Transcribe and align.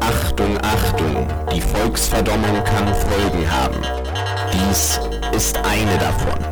Achtung, 0.00 0.58
Achtung, 0.62 1.28
die 1.52 1.60
Volksverdommung 1.60 2.64
kann 2.64 2.94
Folgen 2.94 3.50
haben. 3.50 3.82
Dies 4.50 4.98
ist 5.32 5.58
eine 5.58 5.98
davon. 5.98 6.43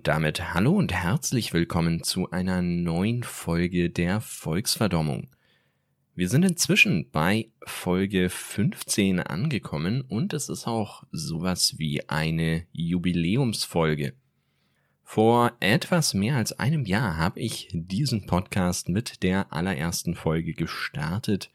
Und 0.00 0.08
damit 0.08 0.54
hallo 0.54 0.72
und 0.72 0.94
herzlich 0.94 1.52
willkommen 1.52 2.02
zu 2.02 2.30
einer 2.30 2.62
neuen 2.62 3.22
Folge 3.22 3.90
der 3.90 4.22
Volksverdommung. 4.22 5.28
Wir 6.14 6.30
sind 6.30 6.42
inzwischen 6.42 7.10
bei 7.10 7.50
Folge 7.66 8.30
15 8.30 9.20
angekommen 9.20 10.00
und 10.00 10.32
es 10.32 10.48
ist 10.48 10.66
auch 10.66 11.04
sowas 11.12 11.74
wie 11.76 12.08
eine 12.08 12.64
Jubiläumsfolge. 12.72 14.14
Vor 15.04 15.52
etwas 15.60 16.14
mehr 16.14 16.36
als 16.36 16.58
einem 16.58 16.86
Jahr 16.86 17.18
habe 17.18 17.38
ich 17.38 17.68
diesen 17.70 18.24
Podcast 18.24 18.88
mit 18.88 19.22
der 19.22 19.52
allerersten 19.52 20.14
Folge 20.14 20.54
gestartet 20.54 21.50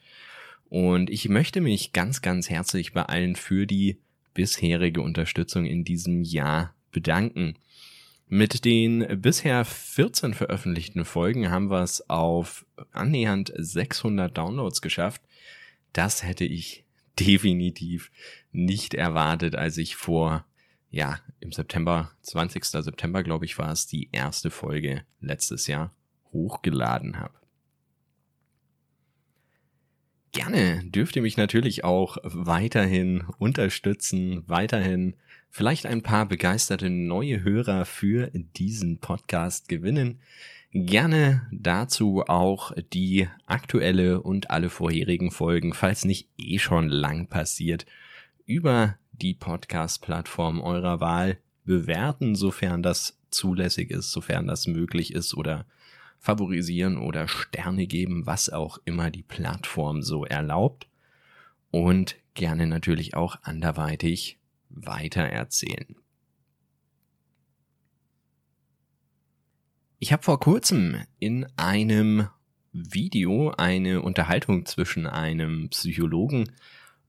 und 0.69 1.09
ich 1.09 1.29
möchte 1.29 1.61
mich 1.61 1.93
ganz, 1.93 2.21
ganz 2.21 2.51
herzlich 2.51 2.93
bei 2.93 3.01
allen 3.01 3.35
für 3.35 3.65
die 3.65 4.01
bisherige 4.35 5.01
Unterstützung 5.01 5.65
in 5.65 5.83
diesem 5.83 6.21
Jahr 6.21 6.75
bedanken. 6.91 7.55
Mit 8.27 8.65
den 8.65 9.21
bisher 9.21 9.63
14 9.65 10.33
veröffentlichten 10.33 11.05
Folgen 11.05 11.51
haben 11.51 11.69
wir 11.69 11.83
es 11.83 12.09
auf 12.09 12.65
annähernd 12.91 13.53
600 13.55 14.35
Downloads 14.35 14.81
geschafft. 14.81 15.21
Das 15.93 16.23
hätte 16.23 16.45
ich 16.45 16.85
definitiv 17.19 18.11
nicht 18.51 18.93
erwartet, 18.93 19.55
als 19.55 19.77
ich 19.77 19.95
vor 19.95 20.45
ja, 20.89 21.19
im 21.41 21.51
September, 21.51 22.11
20. 22.21 22.63
September, 22.63 23.21
glaube 23.21 23.45
ich, 23.45 23.57
war 23.57 23.71
es 23.71 23.85
die 23.85 24.09
erste 24.11 24.49
Folge 24.49 25.03
letztes 25.19 25.67
Jahr 25.67 25.93
hochgeladen 26.31 27.19
habe. 27.19 27.33
Gerne 30.31 30.83
dürft 30.85 31.15
ihr 31.15 31.21
mich 31.21 31.37
natürlich 31.37 31.83
auch 31.83 32.17
weiterhin 32.23 33.25
unterstützen, 33.37 34.43
weiterhin 34.47 35.15
vielleicht 35.55 35.85
ein 35.85 36.01
paar 36.01 36.25
begeisterte 36.25 36.89
neue 36.89 37.41
Hörer 37.41 37.85
für 37.85 38.29
diesen 38.33 38.99
Podcast 38.99 39.69
gewinnen. 39.69 40.19
Gerne 40.73 41.47
dazu 41.49 42.25
auch 42.27 42.73
die 42.91 43.29
aktuelle 43.45 44.21
und 44.21 44.51
alle 44.51 44.69
vorherigen 44.69 45.31
Folgen, 45.31 45.73
falls 45.73 46.03
nicht 46.03 46.27
eh 46.37 46.59
schon 46.59 46.89
lang 46.89 47.27
passiert, 47.27 47.85
über 48.45 48.97
die 49.13 49.33
Podcast-Plattform 49.33 50.59
eurer 50.59 50.99
Wahl 50.99 51.37
bewerten, 51.63 52.35
sofern 52.35 52.83
das 52.83 53.17
zulässig 53.29 53.91
ist, 53.91 54.11
sofern 54.11 54.47
das 54.47 54.67
möglich 54.67 55.13
ist 55.13 55.35
oder 55.35 55.65
favorisieren 56.19 56.97
oder 56.97 57.29
Sterne 57.29 57.87
geben, 57.87 58.25
was 58.25 58.49
auch 58.49 58.77
immer 58.83 59.09
die 59.09 59.23
Plattform 59.23 60.01
so 60.01 60.25
erlaubt. 60.25 60.89
Und 61.71 62.17
gerne 62.33 62.67
natürlich 62.67 63.15
auch 63.15 63.37
anderweitig 63.43 64.37
weitererzählen. 64.75 65.95
Ich 69.99 70.13
habe 70.13 70.23
vor 70.23 70.39
kurzem 70.39 70.97
in 71.19 71.47
einem 71.57 72.27
Video 72.73 73.51
eine 73.51 74.01
Unterhaltung 74.01 74.65
zwischen 74.65 75.07
einem 75.07 75.69
Psychologen 75.69 76.51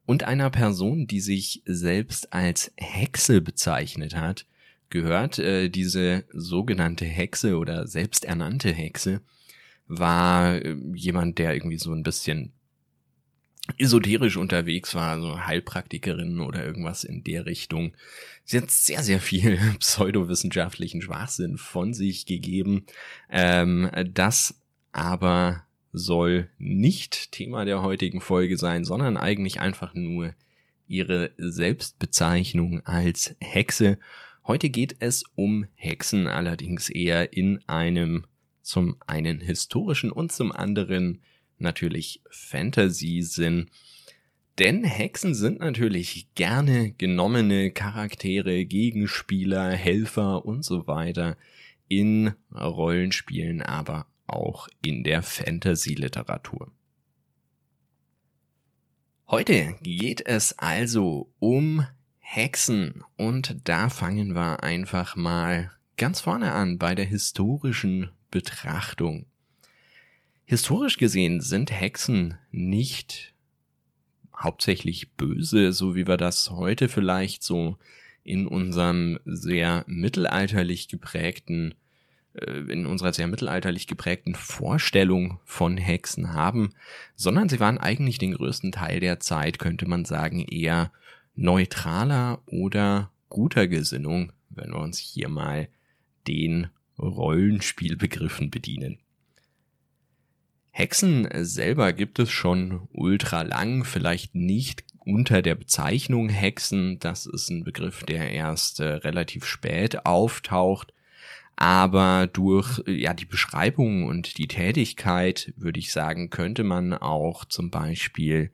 und 0.06 0.22
einer 0.22 0.50
Person, 0.50 1.06
die 1.06 1.20
sich 1.20 1.62
selbst 1.66 2.32
als 2.32 2.72
Hexe 2.76 3.40
bezeichnet 3.40 4.14
hat, 4.14 4.46
gehört. 4.88 5.38
Äh, 5.38 5.68
diese 5.68 6.24
sogenannte 6.32 7.04
Hexe 7.04 7.58
oder 7.58 7.88
selbsternannte 7.88 8.72
Hexe 8.72 9.20
war 9.88 10.54
äh, 10.54 10.76
jemand, 10.94 11.38
der 11.38 11.54
irgendwie 11.54 11.78
so 11.78 11.92
ein 11.92 12.04
bisschen 12.04 12.52
esoterisch 13.78 14.36
unterwegs 14.36 14.94
war, 14.94 15.20
so 15.20 15.46
Heilpraktikerin 15.46 16.40
oder 16.40 16.64
irgendwas 16.64 17.04
in 17.04 17.24
der 17.24 17.46
Richtung. 17.46 17.92
Sie 18.44 18.58
hat 18.58 18.70
sehr, 18.70 19.02
sehr 19.02 19.20
viel 19.20 19.58
pseudowissenschaftlichen 19.78 21.02
Schwachsinn 21.02 21.58
von 21.58 21.94
sich 21.94 22.26
gegeben. 22.26 22.86
Ähm, 23.30 23.90
das 24.12 24.60
aber 24.92 25.64
soll 25.92 26.48
nicht 26.58 27.32
Thema 27.32 27.64
der 27.64 27.82
heutigen 27.82 28.20
Folge 28.20 28.56
sein, 28.56 28.84
sondern 28.84 29.16
eigentlich 29.16 29.60
einfach 29.60 29.94
nur 29.94 30.34
ihre 30.86 31.32
Selbstbezeichnung 31.38 32.84
als 32.86 33.34
Hexe. 33.40 33.98
Heute 34.46 34.70
geht 34.70 34.96
es 35.00 35.24
um 35.34 35.66
Hexen, 35.74 36.28
allerdings 36.28 36.88
eher 36.88 37.32
in 37.32 37.60
einem 37.66 38.26
zum 38.62 38.96
einen 39.06 39.40
historischen 39.40 40.12
und 40.12 40.32
zum 40.32 40.52
anderen 40.52 41.22
natürlich 41.58 42.22
Fantasy-Sinn. 42.30 43.70
Denn 44.58 44.84
Hexen 44.84 45.34
sind 45.34 45.60
natürlich 45.60 46.28
gerne 46.34 46.92
genommene 46.92 47.70
Charaktere, 47.70 48.64
Gegenspieler, 48.64 49.70
Helfer 49.70 50.46
und 50.46 50.64
so 50.64 50.86
weiter 50.86 51.36
in 51.88 52.32
Rollenspielen, 52.54 53.62
aber 53.62 54.06
auch 54.26 54.68
in 54.84 55.04
der 55.04 55.22
Fantasy-Literatur. 55.22 56.72
Heute 59.28 59.74
geht 59.82 60.26
es 60.26 60.58
also 60.58 61.32
um 61.38 61.86
Hexen 62.18 63.04
und 63.16 63.56
da 63.64 63.88
fangen 63.88 64.34
wir 64.34 64.62
einfach 64.62 65.16
mal 65.16 65.72
ganz 65.96 66.20
vorne 66.20 66.52
an 66.52 66.78
bei 66.78 66.94
der 66.94 67.04
historischen 67.04 68.10
Betrachtung. 68.30 69.26
Historisch 70.46 70.96
gesehen 70.96 71.40
sind 71.40 71.72
Hexen 71.72 72.38
nicht 72.52 73.34
hauptsächlich 74.34 75.12
böse, 75.12 75.72
so 75.72 75.96
wie 75.96 76.06
wir 76.06 76.16
das 76.16 76.50
heute 76.50 76.88
vielleicht 76.88 77.42
so 77.42 77.78
in 78.22 78.46
unserem 78.46 79.18
sehr 79.24 79.84
mittelalterlich 79.88 80.86
geprägten 80.86 81.74
äh, 82.34 82.60
in 82.70 82.86
unserer 82.86 83.12
sehr 83.12 83.26
mittelalterlich 83.26 83.88
geprägten 83.88 84.36
Vorstellung 84.36 85.40
von 85.44 85.76
Hexen 85.78 86.32
haben, 86.32 86.70
sondern 87.16 87.48
sie 87.48 87.58
waren 87.58 87.78
eigentlich 87.78 88.18
den 88.18 88.34
größten 88.34 88.70
Teil 88.70 89.00
der 89.00 89.18
Zeit, 89.18 89.58
könnte 89.58 89.88
man 89.88 90.04
sagen, 90.04 90.44
eher 90.44 90.92
neutraler 91.34 92.40
oder 92.46 93.10
guter 93.30 93.66
Gesinnung, 93.66 94.32
wenn 94.50 94.70
wir 94.70 94.78
uns 94.78 94.98
hier 94.98 95.28
mal 95.28 95.68
den 96.28 96.68
Rollenspielbegriffen 96.98 98.50
bedienen. 98.50 98.98
Hexen 100.78 101.26
selber 101.32 101.94
gibt 101.94 102.18
es 102.18 102.30
schon 102.30 102.86
ultra 102.92 103.40
lang, 103.40 103.84
vielleicht 103.84 104.34
nicht 104.34 104.84
unter 105.06 105.40
der 105.40 105.54
Bezeichnung 105.54 106.28
Hexen, 106.28 106.98
das 106.98 107.24
ist 107.24 107.48
ein 107.48 107.64
Begriff, 107.64 108.04
der 108.04 108.30
erst 108.30 108.80
äh, 108.80 108.84
relativ 108.84 109.46
spät 109.46 110.04
auftaucht, 110.04 110.92
aber 111.56 112.28
durch 112.30 112.82
ja 112.86 113.14
die 113.14 113.24
Beschreibung 113.24 114.04
und 114.04 114.36
die 114.36 114.48
Tätigkeit 114.48 115.54
würde 115.56 115.78
ich 115.78 115.92
sagen, 115.92 116.28
könnte 116.28 116.62
man 116.62 116.92
auch 116.92 117.46
zum 117.46 117.70
Beispiel 117.70 118.50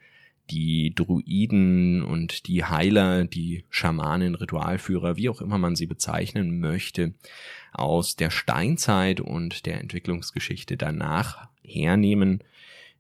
die 0.49 0.95
Druiden 0.95 2.05
und 2.05 2.47
die 2.47 2.63
Heiler, 2.63 3.25
die 3.25 3.65
Schamanen, 3.69 4.37
Ritualführer, 4.37 5.17
wie 5.17 5.29
auch 5.29 5.41
immer 5.41 5.59
man 5.59 5.75
sie 5.75 5.87
bezeichnen 5.87 6.61
möchte, 6.61 7.15
aus 7.73 8.15
der 8.15 8.31
Steinzeit 8.31 9.21
und 9.21 9.67
der 9.67 9.81
Entwicklungsgeschichte 9.81 10.77
danach 10.77 11.49
hernehmen. 11.63 12.43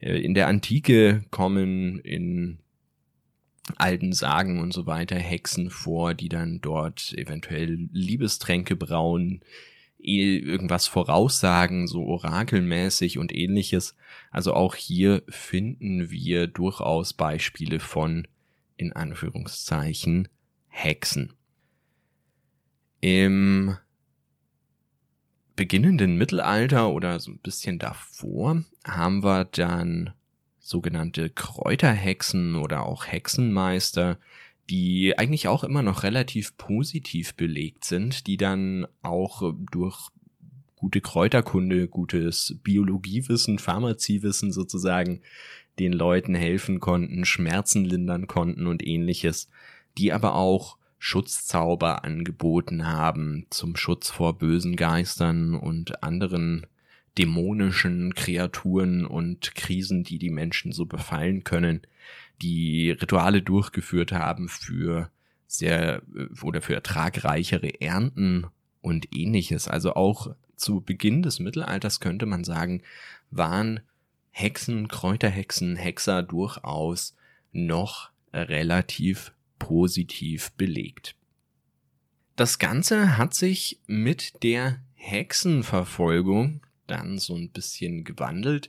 Äh, 0.00 0.18
in 0.18 0.34
der 0.34 0.48
Antike 0.48 1.24
kommen 1.30 1.98
in 2.00 2.58
alten 3.76 4.12
Sagen 4.12 4.60
und 4.60 4.72
so 4.72 4.86
weiter 4.86 5.16
Hexen 5.16 5.70
vor, 5.70 6.14
die 6.14 6.28
dann 6.28 6.60
dort 6.60 7.14
eventuell 7.16 7.88
Liebestränke 7.92 8.76
brauen, 8.76 9.42
irgendwas 9.98 10.88
voraussagen, 10.88 11.86
so 11.86 12.02
orakelmäßig 12.02 13.18
und 13.18 13.32
ähnliches. 13.32 13.94
Also 14.32 14.52
auch 14.54 14.74
hier 14.74 15.22
finden 15.28 16.10
wir 16.10 16.48
durchaus 16.48 17.12
Beispiele 17.12 17.78
von, 17.78 18.26
in 18.76 18.92
Anführungszeichen, 18.92 20.28
Hexen. 20.68 21.34
Im 23.00 23.76
beginnenden 25.56 26.16
Mittelalter 26.16 26.90
oder 26.90 27.20
so 27.20 27.30
ein 27.30 27.38
bisschen 27.38 27.78
davor 27.78 28.64
haben 28.84 29.22
wir 29.22 29.44
dann 29.44 30.12
sogenannte 30.58 31.28
Kräuterhexen 31.30 32.56
oder 32.56 32.86
auch 32.86 33.06
Hexenmeister, 33.06 34.18
die 34.70 35.18
eigentlich 35.18 35.48
auch 35.48 35.64
immer 35.64 35.82
noch 35.82 36.02
relativ 36.02 36.56
positiv 36.56 37.34
belegt 37.34 37.84
sind, 37.84 38.26
die 38.26 38.36
dann 38.36 38.86
auch 39.02 39.52
durch 39.70 40.10
gute 40.76 41.00
Kräuterkunde, 41.00 41.88
gutes 41.88 42.56
Biologiewissen, 42.62 43.58
Pharmaziewissen 43.58 44.52
sozusagen 44.52 45.20
den 45.78 45.92
Leuten 45.92 46.34
helfen 46.34 46.80
konnten, 46.80 47.24
Schmerzen 47.24 47.84
lindern 47.84 48.26
konnten 48.26 48.66
und 48.66 48.86
ähnliches, 48.86 49.48
die 49.98 50.12
aber 50.12 50.34
auch 50.34 50.78
Schutzzauber 51.04 52.04
angeboten 52.04 52.86
haben 52.86 53.46
zum 53.50 53.74
Schutz 53.74 54.08
vor 54.08 54.38
bösen 54.38 54.76
Geistern 54.76 55.56
und 55.56 56.04
anderen 56.04 56.64
dämonischen 57.18 58.14
Kreaturen 58.14 59.04
und 59.04 59.56
Krisen, 59.56 60.04
die 60.04 60.20
die 60.20 60.30
Menschen 60.30 60.70
so 60.70 60.86
befallen 60.86 61.42
können, 61.42 61.80
die 62.40 62.92
Rituale 62.92 63.42
durchgeführt 63.42 64.12
haben 64.12 64.48
für 64.48 65.10
sehr 65.48 66.02
oder 66.40 66.62
für 66.62 66.74
ertragreichere 66.74 67.80
Ernten 67.80 68.46
und 68.80 69.12
ähnliches. 69.12 69.66
Also 69.66 69.94
auch 69.94 70.36
zu 70.54 70.82
Beginn 70.82 71.24
des 71.24 71.40
Mittelalters 71.40 71.98
könnte 71.98 72.26
man 72.26 72.44
sagen, 72.44 72.80
waren 73.32 73.80
Hexen, 74.30 74.86
Kräuterhexen, 74.86 75.74
Hexer 75.74 76.22
durchaus 76.22 77.16
noch 77.50 78.10
relativ 78.32 79.32
positiv 79.62 80.50
belegt. 80.52 81.14
Das 82.34 82.58
Ganze 82.58 83.16
hat 83.16 83.34
sich 83.34 83.78
mit 83.86 84.42
der 84.42 84.80
Hexenverfolgung 84.94 86.60
dann 86.88 87.18
so 87.18 87.36
ein 87.36 87.50
bisschen 87.50 88.02
gewandelt. 88.02 88.68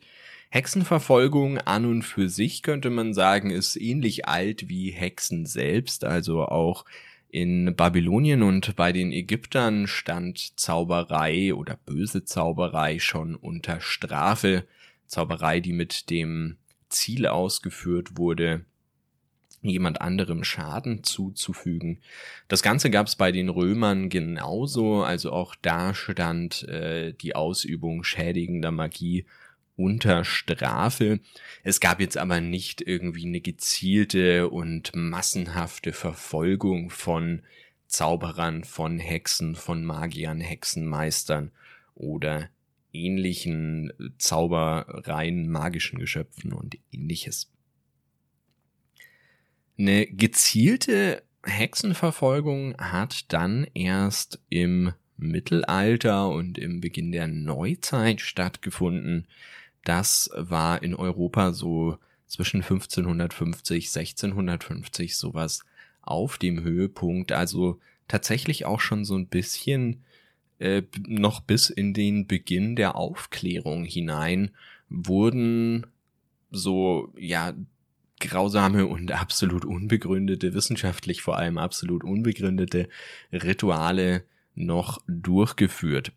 Hexenverfolgung 0.50 1.58
an 1.58 1.86
und 1.86 2.04
für 2.04 2.30
sich 2.30 2.62
könnte 2.62 2.92
man 2.92 3.16
sagen, 3.16 3.50
ist 3.50 3.76
ähnlich 3.76 4.28
alt 4.28 4.70
wie 4.70 4.92
Hexen 4.92 5.48
selbst, 5.48 6.04
also 6.04 6.46
auch 6.46 6.86
in 7.30 7.76
Babylonien 7.76 8.44
und 8.44 8.76
bei 8.76 8.92
den 8.92 9.12
Ägyptern 9.12 9.88
stand 9.88 10.60
Zauberei 10.60 11.56
oder 11.56 11.80
böse 11.88 12.24
Zauberei 12.24 13.00
schon 13.00 13.36
unter 13.36 13.82
Strafe. 13.82 14.68
Zauberei, 15.08 15.60
die 15.60 15.74
mit 15.74 16.12
dem 16.12 16.58
Ziel 16.90 17.26
ausgeführt 17.26 18.18
wurde, 18.18 18.66
jemand 19.70 20.02
anderem 20.02 20.44
Schaden 20.44 21.04
zuzufügen. 21.04 22.00
Das 22.48 22.62
Ganze 22.62 22.90
gab 22.90 23.08
es 23.08 23.16
bei 23.16 23.32
den 23.32 23.50
Römern 23.50 24.10
genauso, 24.10 25.04
also 25.04 25.32
auch 25.32 25.56
da 25.62 25.94
stand 25.94 26.64
äh, 26.68 27.14
die 27.14 27.36
Ausübung 27.36 28.04
schädigender 28.04 28.72
Magie 28.72 29.26
unter 29.76 30.24
Strafe. 30.24 31.20
Es 31.64 31.80
gab 31.80 32.00
jetzt 32.00 32.18
aber 32.18 32.42
nicht 32.42 32.82
irgendwie 32.82 33.26
eine 33.26 33.42
gezielte 33.42 34.50
und 34.50 34.92
massenhafte 34.94 35.94
Verfolgung 35.94 36.90
von 36.90 37.42
Zauberern, 37.88 38.64
von 38.64 39.00
Hexen, 39.00 39.56
von 39.56 39.84
Magiern, 39.84 40.42
Hexenmeistern 40.42 41.52
oder 41.96 42.50
ähnlichen 42.92 43.92
Zaubereien, 44.18 45.50
magischen 45.50 46.00
Geschöpfen 46.00 46.54
und 46.54 46.78
ähnliches. 46.92 47.53
Eine 49.78 50.06
gezielte 50.08 51.24
Hexenverfolgung 51.44 52.78
hat 52.78 53.32
dann 53.34 53.68
erst 53.74 54.40
im 54.50 54.94
Mittelalter 55.18 56.30
und 56.30 56.58
im 56.58 56.82
Beginn 56.82 57.12
der 57.12 57.28
Neuzeit 57.28 58.22
stattgefunden. 58.22 59.28
Das 59.84 60.30
war 60.36 60.82
in 60.84 60.96
Europa 60.96 61.54
so 61.54 61.98
zwischen 62.28 62.62
1550, 62.62 63.96
1650 63.96 65.18
sowas 65.18 65.66
auf 66.02 66.38
dem 66.38 66.64
Höhepunkt. 66.64 67.32
Also 67.32 67.80
tatsächlich 68.08 68.66
auch 68.66 68.80
schon 68.80 69.06
so 69.06 69.16
ein 69.16 69.28
bisschen 69.28 70.04
äh, 70.60 70.84
noch 71.08 71.42
bis 71.42 71.70
in 71.70 71.94
den 71.94 72.28
Beginn 72.28 72.76
der 72.76 72.96
Aufklärung 72.96 73.86
hinein 73.86 74.52
wurden 74.90 75.88
so 76.52 77.12
ja 77.18 77.54
grausame 78.24 78.88
und 78.88 79.12
absolut 79.12 79.66
unbegründete, 79.66 80.54
wissenschaftlich 80.54 81.22
vor 81.22 81.38
allem 81.38 81.58
absolut 81.58 82.04
unbegründete 82.04 82.90
Rituale 83.32 84.24
noch 84.56 85.02
durchgeführt. 85.08 86.12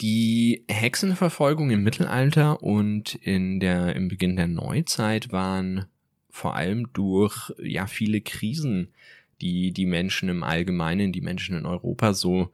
Die 0.00 0.64
Hexenverfolgung 0.68 1.70
im 1.70 1.82
Mittelalter 1.82 2.62
und 2.62 3.16
in 3.16 3.60
der, 3.60 3.94
im 3.94 4.08
Beginn 4.08 4.36
der 4.36 4.46
Neuzeit 4.46 5.30
waren 5.30 5.86
vor 6.30 6.56
allem 6.56 6.90
durch, 6.92 7.52
ja, 7.62 7.86
viele 7.86 8.22
Krisen, 8.22 8.88
die 9.42 9.72
die 9.72 9.86
Menschen 9.86 10.28
im 10.28 10.42
Allgemeinen, 10.42 11.12
die 11.12 11.20
Menschen 11.20 11.56
in 11.56 11.66
Europa 11.66 12.14
so 12.14 12.50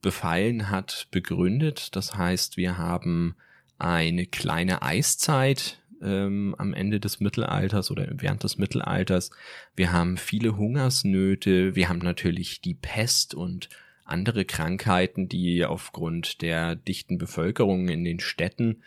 befallen 0.00 0.70
hat, 0.70 1.08
begründet. 1.10 1.94
Das 1.96 2.16
heißt, 2.16 2.56
wir 2.56 2.78
haben 2.78 3.34
eine 3.78 4.26
kleine 4.26 4.82
Eiszeit 4.82 5.81
ähm, 6.02 6.54
am 6.58 6.74
Ende 6.74 7.00
des 7.00 7.20
Mittelalters 7.20 7.90
oder 7.90 8.06
während 8.10 8.44
des 8.44 8.58
Mittelalters. 8.58 9.30
Wir 9.76 9.92
haben 9.92 10.16
viele 10.16 10.56
Hungersnöte, 10.56 11.74
wir 11.74 11.88
haben 11.88 12.00
natürlich 12.00 12.60
die 12.60 12.74
Pest 12.74 13.34
und 13.34 13.68
andere 14.04 14.44
Krankheiten, 14.44 15.28
die 15.28 15.64
aufgrund 15.64 16.42
der 16.42 16.74
dichten 16.74 17.18
Bevölkerung 17.18 17.88
in 17.88 18.04
den 18.04 18.20
Städten 18.20 18.82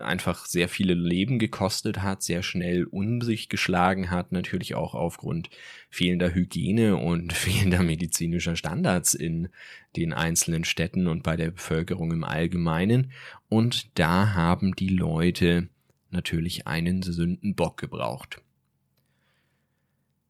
einfach 0.00 0.46
sehr 0.46 0.68
viele 0.68 0.94
Leben 0.94 1.38
gekostet 1.38 2.02
hat, 2.02 2.22
sehr 2.22 2.42
schnell 2.42 2.84
um 2.84 3.20
sich 3.20 3.48
geschlagen 3.48 4.10
hat, 4.10 4.32
natürlich 4.32 4.74
auch 4.74 4.94
aufgrund 4.94 5.50
fehlender 5.90 6.34
Hygiene 6.34 6.96
und 6.96 7.32
fehlender 7.34 7.82
medizinischer 7.82 8.56
Standards 8.56 9.14
in 9.14 9.48
den 9.96 10.12
einzelnen 10.12 10.64
Städten 10.64 11.06
und 11.06 11.22
bei 11.22 11.36
der 11.36 11.50
Bevölkerung 11.50 12.12
im 12.12 12.24
Allgemeinen. 12.24 13.12
Und 13.48 13.98
da 13.98 14.34
haben 14.34 14.74
die 14.74 14.88
Leute 14.88 15.68
natürlich 16.12 16.66
einen 16.66 17.02
Sündenbock 17.02 17.76
gebraucht. 17.76 18.42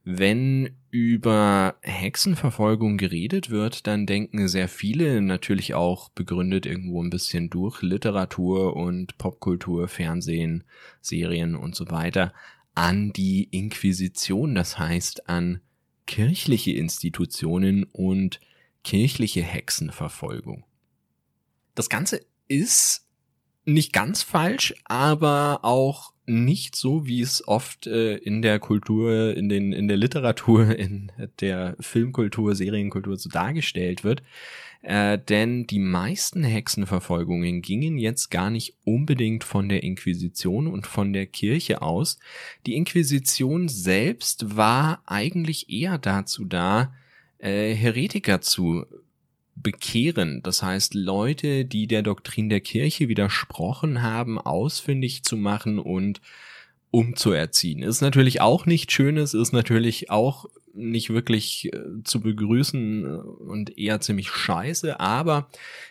Wenn 0.04 0.70
über 0.90 1.76
Hexenverfolgung 1.82 2.96
geredet 2.96 3.50
wird, 3.50 3.86
dann 3.86 4.06
denken 4.06 4.48
sehr 4.48 4.66
viele 4.66 5.20
natürlich 5.20 5.74
auch 5.74 6.08
begründet 6.08 6.64
irgendwo 6.64 7.02
ein 7.02 7.10
bisschen 7.10 7.50
durch 7.50 7.82
Literatur 7.82 8.76
und 8.76 9.18
Popkultur, 9.18 9.88
Fernsehen, 9.88 10.64
Serien 11.00 11.54
und 11.54 11.74
so 11.74 11.90
weiter 11.90 12.32
an 12.74 13.12
die 13.12 13.44
Inquisition, 13.50 14.54
das 14.54 14.78
heißt 14.78 15.28
an 15.28 15.60
kirchliche 16.06 16.72
Institutionen 16.72 17.84
und 17.84 18.40
kirchliche 18.84 19.42
Hexenverfolgung. 19.42 20.64
Das 21.74 21.88
Ganze 21.88 22.26
ist 22.48 23.06
nicht 23.72 23.92
ganz 23.92 24.22
falsch, 24.22 24.74
aber 24.84 25.60
auch 25.62 26.12
nicht 26.26 26.76
so, 26.76 27.06
wie 27.06 27.20
es 27.20 27.46
oft 27.46 27.86
äh, 27.86 28.16
in 28.16 28.40
der 28.40 28.58
Kultur, 28.60 29.36
in 29.36 29.48
den, 29.48 29.72
in 29.72 29.88
der 29.88 29.96
Literatur, 29.96 30.76
in 30.78 31.10
der 31.40 31.76
Filmkultur, 31.80 32.54
Serienkultur 32.54 33.16
so 33.16 33.28
dargestellt 33.28 34.04
wird. 34.04 34.22
Äh, 34.82 35.18
denn 35.18 35.66
die 35.66 35.78
meisten 35.78 36.42
Hexenverfolgungen 36.42 37.60
gingen 37.60 37.98
jetzt 37.98 38.30
gar 38.30 38.48
nicht 38.48 38.76
unbedingt 38.84 39.44
von 39.44 39.68
der 39.68 39.82
Inquisition 39.82 40.66
und 40.66 40.86
von 40.86 41.12
der 41.12 41.26
Kirche 41.26 41.82
aus. 41.82 42.18
Die 42.66 42.76
Inquisition 42.76 43.68
selbst 43.68 44.56
war 44.56 45.02
eigentlich 45.04 45.68
eher 45.68 45.98
dazu 45.98 46.44
da, 46.44 46.94
äh, 47.38 47.74
Heretiker 47.74 48.40
zu 48.40 48.86
bekehren. 49.62 50.42
Das 50.42 50.62
heißt, 50.62 50.94
Leute, 50.94 51.64
die 51.64 51.86
der 51.86 52.02
Doktrin 52.02 52.48
der 52.48 52.60
Kirche 52.60 53.08
widersprochen 53.08 54.02
haben, 54.02 54.38
ausfindig 54.38 55.22
zu 55.22 55.36
machen 55.36 55.78
und 55.78 56.20
umzuerziehen. 56.90 57.82
Ist 57.82 58.00
natürlich 58.00 58.40
auch 58.40 58.66
nicht 58.66 58.90
schönes, 58.90 59.34
ist 59.34 59.52
natürlich 59.52 60.10
auch 60.10 60.46
nicht 60.74 61.10
wirklich 61.10 61.72
äh, 61.72 62.02
zu 62.04 62.20
begrüßen 62.20 63.04
äh, 63.04 63.08
und 63.08 63.78
eher 63.78 64.00
ziemlich 64.00 64.30
scheiße, 64.30 65.00
aber 65.00 65.48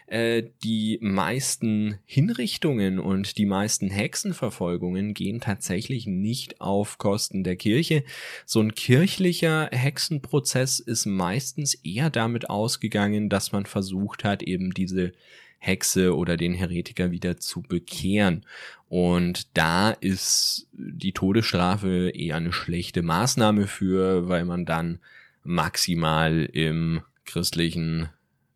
äh, 0.08 0.44
die 0.64 1.00
meisten 1.02 2.00
Hinrichtungen 2.06 3.00
und 3.00 3.38
die 3.38 3.46
meisten 3.46 3.90
Hexenverfolgungen 3.90 5.14
gehen 5.14 5.40
tatsächlich 5.42 6.08
nicht 6.08 6.62
auf 6.62 6.98
Kosten 6.98 7.44
der 7.44 7.56
Kirche. 7.56 8.04
So 8.46 8.60
ein 8.62 8.76
kirchlicher 8.76 9.70
Hexenprozess 9.72 10.80
ist 10.80 11.06
meistens 11.06 11.76
eher 11.76 12.10
damit 12.10 12.50
ausgegangen, 12.50 13.30
dass 13.30 13.52
man 13.52 13.66
versucht 13.66 14.24
hat, 14.24 14.44
eben 14.44 14.72
diese 14.74 15.12
Hexe 15.60 16.16
oder 16.16 16.38
den 16.38 16.54
Heretiker 16.54 17.12
wieder 17.12 17.38
zu 17.38 17.62
bekehren. 17.62 18.46
Und 18.90 19.56
da 19.56 19.92
ist 19.92 20.68
die 20.74 21.14
Todesstrafe 21.14 22.10
eher 22.10 22.38
eine 22.38 22.52
schlechte 22.52 23.04
Maßnahme 23.04 23.68
für, 23.68 24.28
weil 24.28 24.46
man 24.46 24.66
dann 24.66 25.00
maximal 25.44 26.50
im 26.52 27.02
christlichen 27.26 28.10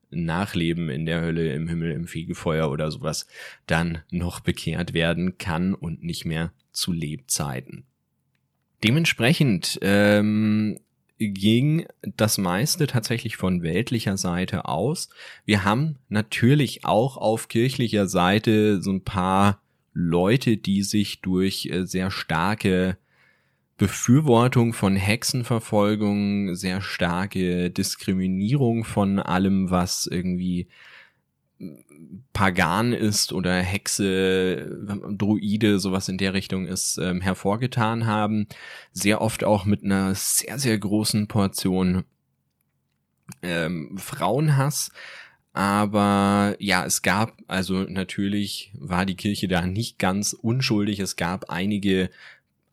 Nachleben 0.09 0.89
in 0.89 1.05
der 1.05 1.21
Hölle, 1.21 1.53
im 1.53 1.67
Himmel, 1.67 1.91
im 1.91 2.07
Fegefeuer 2.07 2.71
oder 2.71 2.91
sowas 2.91 3.27
dann 3.67 3.99
noch 4.09 4.39
bekehrt 4.39 4.93
werden 4.93 5.37
kann 5.37 5.75
und 5.75 6.03
nicht 6.03 6.25
mehr 6.25 6.51
zu 6.71 6.91
Lebzeiten. 6.91 7.85
Dementsprechend 8.83 9.79
ähm, 9.81 10.79
ging 11.17 11.85
das 12.01 12.37
meiste 12.37 12.87
tatsächlich 12.87 13.37
von 13.37 13.61
weltlicher 13.61 14.17
Seite 14.17 14.65
aus. 14.65 15.09
Wir 15.45 15.63
haben 15.63 15.99
natürlich 16.09 16.85
auch 16.85 17.17
auf 17.17 17.47
kirchlicher 17.47 18.07
Seite 18.07 18.81
so 18.81 18.91
ein 18.91 19.03
paar 19.03 19.62
Leute, 19.93 20.57
die 20.57 20.83
sich 20.83 21.21
durch 21.21 21.67
äh, 21.67 21.85
sehr 21.85 22.11
starke 22.11 22.97
Befürwortung 23.77 24.73
von 24.73 24.95
Hexenverfolgung, 24.95 26.55
sehr 26.55 26.81
starke 26.81 27.69
Diskriminierung 27.71 28.83
von 28.83 29.19
allem, 29.19 29.71
was 29.71 30.07
irgendwie 30.07 30.67
pagan 32.33 32.93
ist 32.93 33.31
oder 33.31 33.55
Hexe, 33.61 34.69
Druide, 35.17 35.79
sowas 35.79 36.09
in 36.09 36.17
der 36.17 36.33
Richtung 36.33 36.65
ist, 36.65 36.97
ähm, 36.97 37.21
hervorgetan 37.21 38.05
haben. 38.05 38.47
Sehr 38.91 39.21
oft 39.21 39.43
auch 39.43 39.65
mit 39.65 39.83
einer 39.83 40.15
sehr, 40.15 40.59
sehr 40.59 40.77
großen 40.77 41.27
Portion 41.27 42.03
ähm, 43.41 43.97
Frauenhass. 43.97 44.91
Aber 45.53 46.55
ja, 46.59 46.85
es 46.85 47.01
gab, 47.03 47.37
also 47.47 47.83
natürlich 47.83 48.71
war 48.77 49.05
die 49.05 49.15
Kirche 49.15 49.47
da 49.47 49.65
nicht 49.65 49.99
ganz 49.99 50.33
unschuldig. 50.33 50.99
Es 50.99 51.15
gab 51.15 51.49
einige 51.49 52.09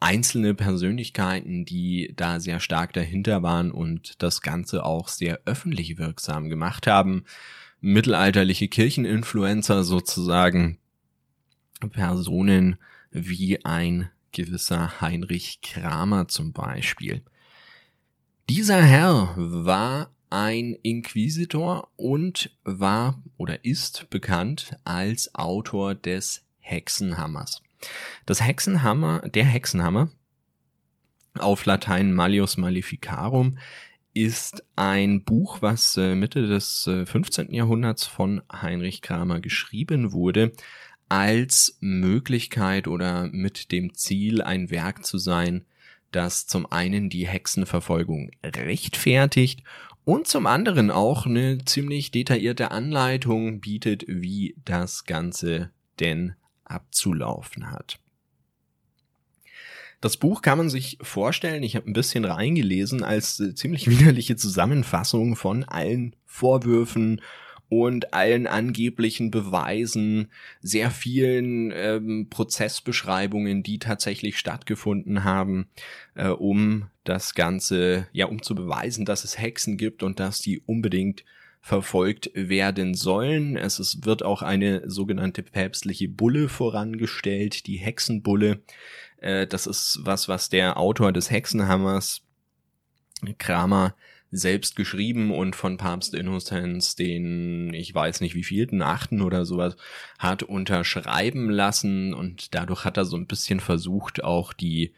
einzelne 0.00 0.54
Persönlichkeiten, 0.54 1.66
die 1.66 2.14
da 2.16 2.40
sehr 2.40 2.58
stark 2.58 2.94
dahinter 2.94 3.42
waren 3.42 3.70
und 3.70 4.22
das 4.22 4.40
Ganze 4.40 4.84
auch 4.84 5.08
sehr 5.08 5.40
öffentlich 5.44 5.98
wirksam 5.98 6.48
gemacht 6.48 6.86
haben 6.86 7.24
mittelalterliche 7.80 8.68
Kircheninfluencer 8.68 9.84
sozusagen 9.84 10.78
Personen 11.90 12.76
wie 13.10 13.64
ein 13.64 14.10
gewisser 14.32 15.00
Heinrich 15.00 15.60
Kramer 15.62 16.28
zum 16.28 16.52
Beispiel. 16.52 17.22
Dieser 18.48 18.82
Herr 18.82 19.34
war 19.36 20.10
ein 20.30 20.76
Inquisitor 20.82 21.88
und 21.96 22.50
war 22.64 23.22
oder 23.36 23.64
ist 23.64 24.08
bekannt 24.10 24.76
als 24.84 25.34
Autor 25.34 25.94
des 25.94 26.44
Hexenhammers. 26.60 27.62
Das 28.26 28.44
Hexenhammer, 28.44 29.20
der 29.28 29.44
Hexenhammer, 29.44 30.10
auf 31.38 31.64
Latein 31.64 32.12
Malleus 32.12 32.56
Maleficarum, 32.56 33.58
ist 34.12 34.64
ein 34.76 35.22
Buch, 35.22 35.62
was 35.62 35.96
äh, 35.96 36.14
Mitte 36.14 36.46
des 36.46 36.82
15. 36.84 37.50
Äh, 37.50 37.56
Jahrhunderts 37.56 38.06
von 38.06 38.42
Heinrich 38.50 39.02
Kramer 39.02 39.40
geschrieben 39.40 40.12
wurde, 40.12 40.52
als 41.08 41.76
Möglichkeit 41.80 42.86
oder 42.86 43.28
mit 43.32 43.72
dem 43.72 43.94
Ziel, 43.94 44.42
ein 44.42 44.70
Werk 44.70 45.04
zu 45.04 45.18
sein, 45.18 45.64
das 46.12 46.46
zum 46.46 46.70
einen 46.70 47.08
die 47.08 47.26
Hexenverfolgung 47.26 48.30
rechtfertigt 48.44 49.62
und 50.10 50.26
zum 50.26 50.48
anderen 50.48 50.90
auch 50.90 51.24
eine 51.24 51.64
ziemlich 51.64 52.10
detaillierte 52.10 52.72
Anleitung 52.72 53.60
bietet, 53.60 54.02
wie 54.08 54.56
das 54.64 55.04
Ganze 55.04 55.70
denn 56.00 56.34
abzulaufen 56.64 57.70
hat. 57.70 58.00
Das 60.00 60.16
Buch 60.16 60.42
kann 60.42 60.58
man 60.58 60.68
sich 60.68 60.98
vorstellen, 61.00 61.62
ich 61.62 61.76
habe 61.76 61.88
ein 61.88 61.92
bisschen 61.92 62.24
reingelesen, 62.24 63.04
als 63.04 63.38
äh, 63.38 63.54
ziemlich 63.54 63.86
widerliche 63.88 64.34
Zusammenfassung 64.34 65.36
von 65.36 65.62
allen 65.62 66.16
Vorwürfen 66.26 67.20
und 67.70 68.12
allen 68.12 68.48
angeblichen 68.48 69.30
Beweisen, 69.30 70.30
sehr 70.60 70.90
vielen 70.90 71.72
ähm, 71.72 72.26
Prozessbeschreibungen, 72.28 73.62
die 73.62 73.78
tatsächlich 73.78 74.38
stattgefunden 74.38 75.22
haben, 75.24 75.68
äh, 76.16 76.28
um 76.28 76.90
das 77.04 77.34
Ganze, 77.34 78.08
ja, 78.12 78.26
um 78.26 78.42
zu 78.42 78.56
beweisen, 78.56 79.04
dass 79.04 79.22
es 79.24 79.38
Hexen 79.38 79.78
gibt 79.78 80.02
und 80.02 80.18
dass 80.18 80.40
die 80.40 80.60
unbedingt 80.60 81.24
verfolgt 81.60 82.30
werden 82.34 82.94
sollen. 82.94 83.56
Es 83.56 83.78
ist, 83.78 84.04
wird 84.04 84.24
auch 84.24 84.42
eine 84.42 84.90
sogenannte 84.90 85.44
päpstliche 85.44 86.08
Bulle 86.08 86.48
vorangestellt, 86.48 87.68
die 87.68 87.76
Hexenbulle, 87.76 88.62
äh, 89.18 89.46
das 89.46 89.68
ist 89.68 90.00
was, 90.02 90.28
was 90.28 90.48
der 90.48 90.76
Autor 90.76 91.12
des 91.12 91.30
Hexenhammers, 91.30 92.22
Kramer, 93.38 93.94
selbst 94.30 94.76
geschrieben 94.76 95.32
und 95.32 95.56
von 95.56 95.76
Papst 95.76 96.14
Innozenz 96.14 96.94
den, 96.94 97.74
ich 97.74 97.94
weiß 97.94 98.20
nicht 98.20 98.34
wie 98.34 98.44
vielten, 98.44 98.82
achten 98.82 99.22
oder 99.22 99.44
sowas, 99.44 99.76
hat 100.18 100.42
unterschreiben 100.42 101.50
lassen 101.50 102.14
und 102.14 102.54
dadurch 102.54 102.84
hat 102.84 102.96
er 102.96 103.04
so 103.04 103.16
ein 103.16 103.26
bisschen 103.26 103.60
versucht, 103.60 104.22
auch 104.22 104.52
die 104.52 104.92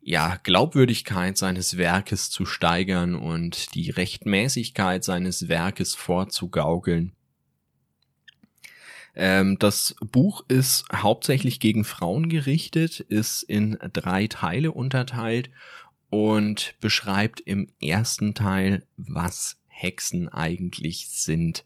ja, 0.00 0.38
Glaubwürdigkeit 0.42 1.36
seines 1.36 1.76
Werkes 1.76 2.30
zu 2.30 2.46
steigern 2.46 3.14
und 3.14 3.74
die 3.74 3.90
Rechtmäßigkeit 3.90 5.04
seines 5.04 5.48
Werkes 5.48 5.94
vorzugaukeln. 5.94 7.12
Ähm, 9.14 9.58
das 9.58 9.96
Buch 10.00 10.44
ist 10.46 10.84
hauptsächlich 10.94 11.58
gegen 11.58 11.84
Frauen 11.84 12.28
gerichtet, 12.28 13.00
ist 13.00 13.42
in 13.42 13.76
drei 13.92 14.28
Teile 14.28 14.70
unterteilt 14.70 15.50
und 16.10 16.74
beschreibt 16.80 17.40
im 17.40 17.68
ersten 17.80 18.34
Teil, 18.34 18.84
was 18.96 19.60
Hexen 19.66 20.28
eigentlich 20.28 21.08
sind. 21.08 21.64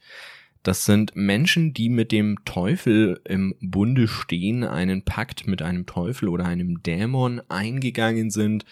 Das 0.63 0.85
sind 0.85 1.17
Menschen, 1.17 1.75
die 1.75 1.89
mit 1.89 2.13
dem 2.13 2.45
Teufel 2.45 3.21
im 3.25 3.55
Bunde 3.61 4.07
stehen, 4.07 4.63
einen 4.63 5.03
Pakt 5.05 5.47
mit 5.47 5.61
einem 5.61 5.87
Teufel 5.87 6.29
oder 6.29 6.45
einem 6.45 6.83
Dämon 6.83 7.43
eingegangen 7.49 8.31
sind, 8.31 8.65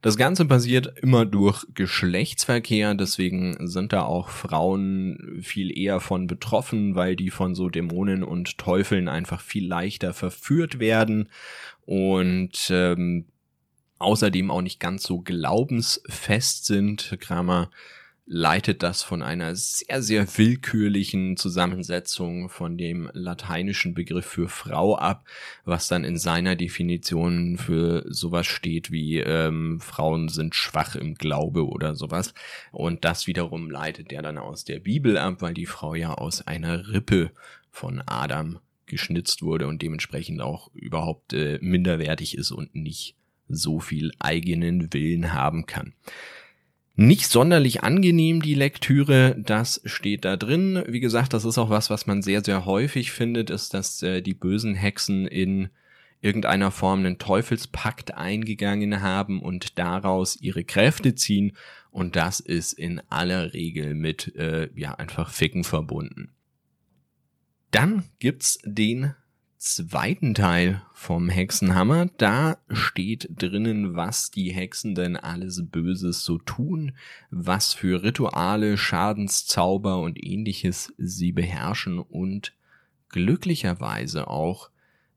das 0.00 0.16
Ganze 0.16 0.44
passiert 0.44 0.96
immer 1.02 1.26
durch 1.26 1.66
Geschlechtsverkehr, 1.74 2.94
deswegen 2.94 3.66
sind 3.66 3.92
da 3.92 4.02
auch 4.02 4.28
Frauen 4.28 5.40
viel 5.42 5.76
eher 5.76 5.98
von 5.98 6.28
betroffen, 6.28 6.94
weil 6.94 7.16
die 7.16 7.30
von 7.30 7.56
so 7.56 7.68
Dämonen 7.68 8.22
und 8.22 8.58
Teufeln 8.58 9.08
einfach 9.08 9.40
viel 9.40 9.66
leichter 9.66 10.14
verführt 10.14 10.78
werden 10.78 11.28
und 11.84 12.68
ähm, 12.70 13.24
außerdem 13.98 14.50
auch 14.50 14.62
nicht 14.62 14.80
ganz 14.80 15.02
so 15.02 15.20
glaubensfest 15.20 16.66
sind. 16.66 17.16
Kramer 17.20 17.70
leitet 18.30 18.82
das 18.82 19.02
von 19.02 19.22
einer 19.22 19.56
sehr, 19.56 20.02
sehr 20.02 20.26
willkürlichen 20.36 21.38
Zusammensetzung 21.38 22.50
von 22.50 22.76
dem 22.76 23.10
lateinischen 23.14 23.94
Begriff 23.94 24.26
für 24.26 24.50
Frau 24.50 24.96
ab, 24.96 25.24
was 25.64 25.88
dann 25.88 26.04
in 26.04 26.18
seiner 26.18 26.54
Definition 26.54 27.56
für 27.56 28.04
sowas 28.06 28.46
steht 28.46 28.92
wie 28.92 29.18
ähm, 29.18 29.80
Frauen 29.80 30.28
sind 30.28 30.54
schwach 30.54 30.94
im 30.94 31.14
Glaube 31.14 31.66
oder 31.66 31.94
sowas. 31.94 32.34
Und 32.70 33.06
das 33.06 33.26
wiederum 33.26 33.70
leitet 33.70 34.12
er 34.12 34.20
dann 34.20 34.36
aus 34.36 34.64
der 34.64 34.78
Bibel 34.78 35.16
ab, 35.16 35.36
weil 35.40 35.54
die 35.54 35.66
Frau 35.66 35.94
ja 35.94 36.12
aus 36.12 36.46
einer 36.46 36.92
Rippe 36.92 37.30
von 37.70 38.02
Adam 38.04 38.58
geschnitzt 38.84 39.42
wurde 39.42 39.66
und 39.68 39.80
dementsprechend 39.80 40.42
auch 40.42 40.70
überhaupt 40.74 41.32
äh, 41.32 41.58
minderwertig 41.62 42.36
ist 42.36 42.50
und 42.50 42.74
nicht 42.74 43.17
so 43.48 43.80
viel 43.80 44.12
eigenen 44.18 44.92
Willen 44.92 45.32
haben 45.32 45.66
kann. 45.66 45.94
Nicht 47.00 47.28
sonderlich 47.28 47.84
angenehm, 47.84 48.42
die 48.42 48.54
Lektüre, 48.54 49.36
das 49.38 49.80
steht 49.84 50.24
da 50.24 50.36
drin. 50.36 50.82
Wie 50.88 50.98
gesagt, 50.98 51.32
das 51.32 51.44
ist 51.44 51.56
auch 51.56 51.70
was, 51.70 51.90
was 51.90 52.06
man 52.08 52.22
sehr, 52.22 52.44
sehr 52.44 52.64
häufig 52.64 53.12
findet, 53.12 53.50
ist, 53.50 53.72
dass 53.72 54.02
äh, 54.02 54.20
die 54.20 54.34
bösen 54.34 54.74
Hexen 54.74 55.28
in 55.28 55.68
irgendeiner 56.20 56.72
Form 56.72 57.00
einen 57.00 57.18
Teufelspakt 57.18 58.14
eingegangen 58.14 59.00
haben 59.00 59.40
und 59.40 59.78
daraus 59.78 60.40
ihre 60.40 60.64
Kräfte 60.64 61.14
ziehen. 61.14 61.52
Und 61.92 62.16
das 62.16 62.40
ist 62.40 62.72
in 62.72 63.00
aller 63.08 63.54
Regel 63.54 63.94
mit, 63.94 64.34
äh, 64.34 64.68
ja, 64.74 64.94
einfach 64.94 65.30
Ficken 65.30 65.62
verbunden. 65.62 66.30
Dann 67.70 68.04
gibt's 68.18 68.58
den 68.64 69.14
zweiten 69.58 70.34
Teil 70.34 70.82
vom 70.92 71.28
Hexenhammer, 71.28 72.06
da 72.16 72.58
steht 72.70 73.28
drinnen, 73.30 73.96
was 73.96 74.30
die 74.30 74.50
Hexen 74.52 74.94
denn 74.94 75.16
alles 75.16 75.68
Böses 75.68 76.22
so 76.22 76.38
tun, 76.38 76.92
was 77.30 77.74
für 77.74 78.02
Rituale, 78.02 78.76
Schadenszauber 78.76 79.98
und 79.98 80.22
ähnliches 80.22 80.92
sie 80.96 81.32
beherrschen 81.32 81.98
und 81.98 82.54
glücklicherweise 83.08 84.28
auch, 84.28 84.70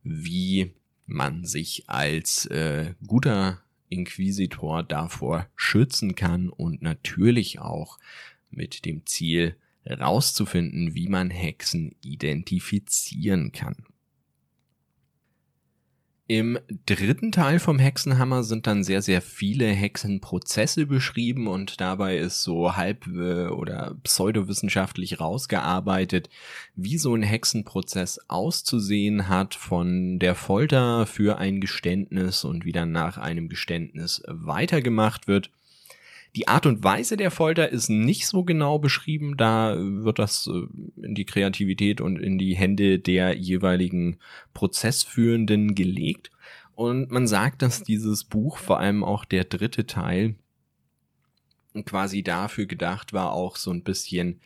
wie 0.03 0.73
man 1.05 1.45
sich 1.45 1.83
als 1.87 2.47
äh, 2.47 2.95
guter 3.05 3.61
Inquisitor 3.89 4.81
davor 4.83 5.47
schützen 5.55 6.15
kann 6.15 6.49
und 6.49 6.81
natürlich 6.81 7.59
auch 7.59 7.99
mit 8.49 8.85
dem 8.85 9.05
Ziel 9.05 9.55
rauszufinden, 9.87 10.95
wie 10.95 11.07
man 11.07 11.29
Hexen 11.29 11.95
identifizieren 12.01 13.51
kann. 13.51 13.75
Im 16.31 16.57
dritten 16.85 17.33
Teil 17.33 17.59
vom 17.59 17.77
Hexenhammer 17.77 18.43
sind 18.43 18.65
dann 18.65 18.85
sehr, 18.85 19.01
sehr 19.01 19.21
viele 19.21 19.67
Hexenprozesse 19.67 20.85
beschrieben 20.85 21.47
und 21.47 21.81
dabei 21.81 22.15
ist 22.15 22.41
so 22.41 22.77
halb 22.77 23.05
äh, 23.07 23.47
oder 23.47 23.97
pseudowissenschaftlich 24.01 25.19
rausgearbeitet, 25.19 26.29
wie 26.73 26.97
so 26.97 27.13
ein 27.13 27.21
Hexenprozess 27.21 28.17
auszusehen 28.29 29.27
hat 29.27 29.55
von 29.55 30.19
der 30.19 30.35
Folter 30.35 31.05
für 31.05 31.37
ein 31.37 31.59
Geständnis 31.59 32.45
und 32.45 32.63
wie 32.63 32.71
dann 32.71 32.93
nach 32.93 33.17
einem 33.17 33.49
Geständnis 33.49 34.23
weitergemacht 34.25 35.27
wird. 35.27 35.51
Die 36.35 36.47
Art 36.47 36.65
und 36.65 36.83
Weise 36.83 37.17
der 37.17 37.29
Folter 37.29 37.69
ist 37.69 37.89
nicht 37.89 38.25
so 38.25 38.43
genau 38.43 38.79
beschrieben, 38.79 39.35
da 39.35 39.75
wird 39.77 40.17
das 40.17 40.47
äh, 40.47 41.05
in 41.05 41.13
die 41.15 41.25
Kreativität 41.25 41.99
und 41.99 42.17
in 42.17 42.37
die 42.37 42.55
Hände 42.55 42.99
der 42.99 43.37
jeweiligen 43.37 44.17
Prozessführenden 44.53 45.75
gelegt. 45.75 46.31
Und 46.73 47.11
man 47.11 47.27
sagt, 47.27 47.61
dass 47.61 47.83
dieses 47.83 48.23
Buch, 48.23 48.57
vor 48.57 48.79
allem 48.79 49.03
auch 49.03 49.25
der 49.25 49.43
dritte 49.43 49.85
Teil, 49.85 50.35
quasi 51.85 52.23
dafür 52.23 52.65
gedacht 52.65 53.13
war, 53.13 53.33
auch 53.33 53.55
so 53.55 53.71
ein 53.71 53.83
bisschen 53.83 54.39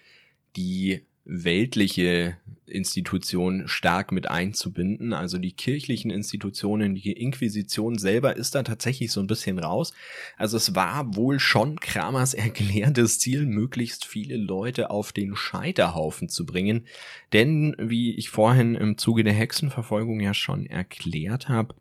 die 0.56 1.02
weltliche 1.26 2.38
Institution 2.68 3.68
stark 3.68 4.12
mit 4.12 4.30
einzubinden. 4.30 5.14
Also 5.14 5.38
die 5.38 5.52
kirchlichen 5.52 6.12
Institutionen, 6.12 6.96
die 6.96 7.12
Inquisition 7.12 7.98
selber 7.98 8.36
ist 8.36 8.56
da 8.56 8.64
tatsächlich 8.64 9.12
so 9.12 9.20
ein 9.20 9.28
bisschen 9.28 9.60
raus. 9.60 9.94
Also 10.38 10.58
es 10.58 10.76
war 10.76 11.16
wohl 11.16 11.40
schon 11.40 11.80
Kramers 11.80 12.34
erklärtes 12.34 13.20
Ziel, 13.20 13.46
möglichst 13.46 14.06
viele 14.06 14.38
Leute 14.38 14.90
auf 14.90 15.12
den 15.12 15.36
Scheiterhaufen 15.36 16.30
zu 16.30 16.46
bringen. 16.46 16.86
Denn, 17.34 17.76
wie 17.80 18.16
ich 18.16 18.30
vorhin 18.30 18.76
im 18.76 18.98
Zuge 18.98 19.24
der 19.24 19.34
Hexenverfolgung 19.34 20.20
ja 20.20 20.34
schon 20.34 20.66
erklärt 20.66 21.50
habe, 21.50 21.76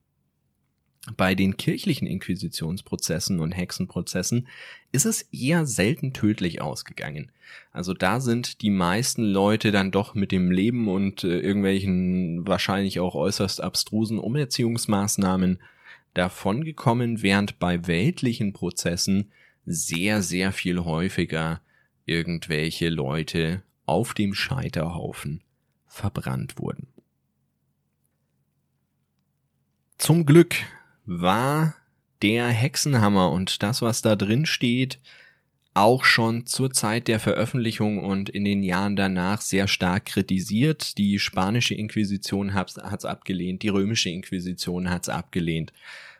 bei 1.17 1.35
den 1.35 1.57
kirchlichen 1.57 2.07
Inquisitionsprozessen 2.07 3.41
und 3.41 3.53
Hexenprozessen 3.53 4.49
ist 4.93 5.05
es 5.05 5.23
eher 5.33 5.67
selten 5.67 6.13
tödlich 6.13 6.63
ausgegangen. 6.63 7.31
Also 7.73 7.93
da 7.93 8.21
sind 8.21 8.63
die 8.63 8.71
meisten 8.71 9.25
Leute 9.25 9.71
dann 9.71 9.91
doch 9.91 10.15
mit 10.15 10.33
dem 10.33 10.51
Leben 10.51 10.89
und 10.89 11.25
äh, 11.25 11.41
irgendwelchen 11.41 12.47
wahrscheinlich 12.47 13.01
auch 13.01 13.15
äußerst 13.15 13.61
abstrusen 13.61 14.19
Umerziehungsmaßnahmen 14.19 15.59
davongekommen, 16.15 17.23
während 17.23 17.59
bei 17.59 17.87
weltlichen 17.87 18.53
Prozessen 18.53 19.31
sehr, 19.67 20.23
sehr 20.23 20.53
viel 20.53 20.85
häufiger 20.85 21.61
irgendwelche 22.07 22.89
Leute 22.89 23.63
auf 23.87 24.15
dem 24.15 24.35
Scheiterhaufen 24.35 25.43
verbrannt 25.87 26.59
wurden. 26.59 26.89
Zum 29.99 30.27
Glück 30.27 30.55
war 31.07 31.75
der 32.23 32.49
Hexenhammer 32.49 33.31
und 33.31 33.63
das, 33.63 33.83
was 33.83 34.03
da 34.03 34.17
drin 34.17 34.47
steht, 34.47 34.99
auch 35.75 36.05
schon 36.05 36.47
zur 36.47 36.71
Zeit 36.71 37.09
der 37.09 37.19
Veröffentlichung 37.19 37.99
und 37.99 38.29
in 38.29 38.45
den 38.45 38.63
Jahren 38.63 38.95
danach 38.95 39.41
sehr 39.41 39.67
stark 39.67 40.07
kritisiert. 40.07 40.97
Die 40.99 41.19
spanische 41.19 41.75
Inquisition 41.75 42.55
hat 42.55 42.71
es 42.71 43.05
abgelehnt, 43.05 43.63
die 43.63 43.69
römische 43.69 44.09
Inquisition 44.09 44.89
hat 44.89 45.03
es 45.03 45.09
abgelehnt 45.09 45.73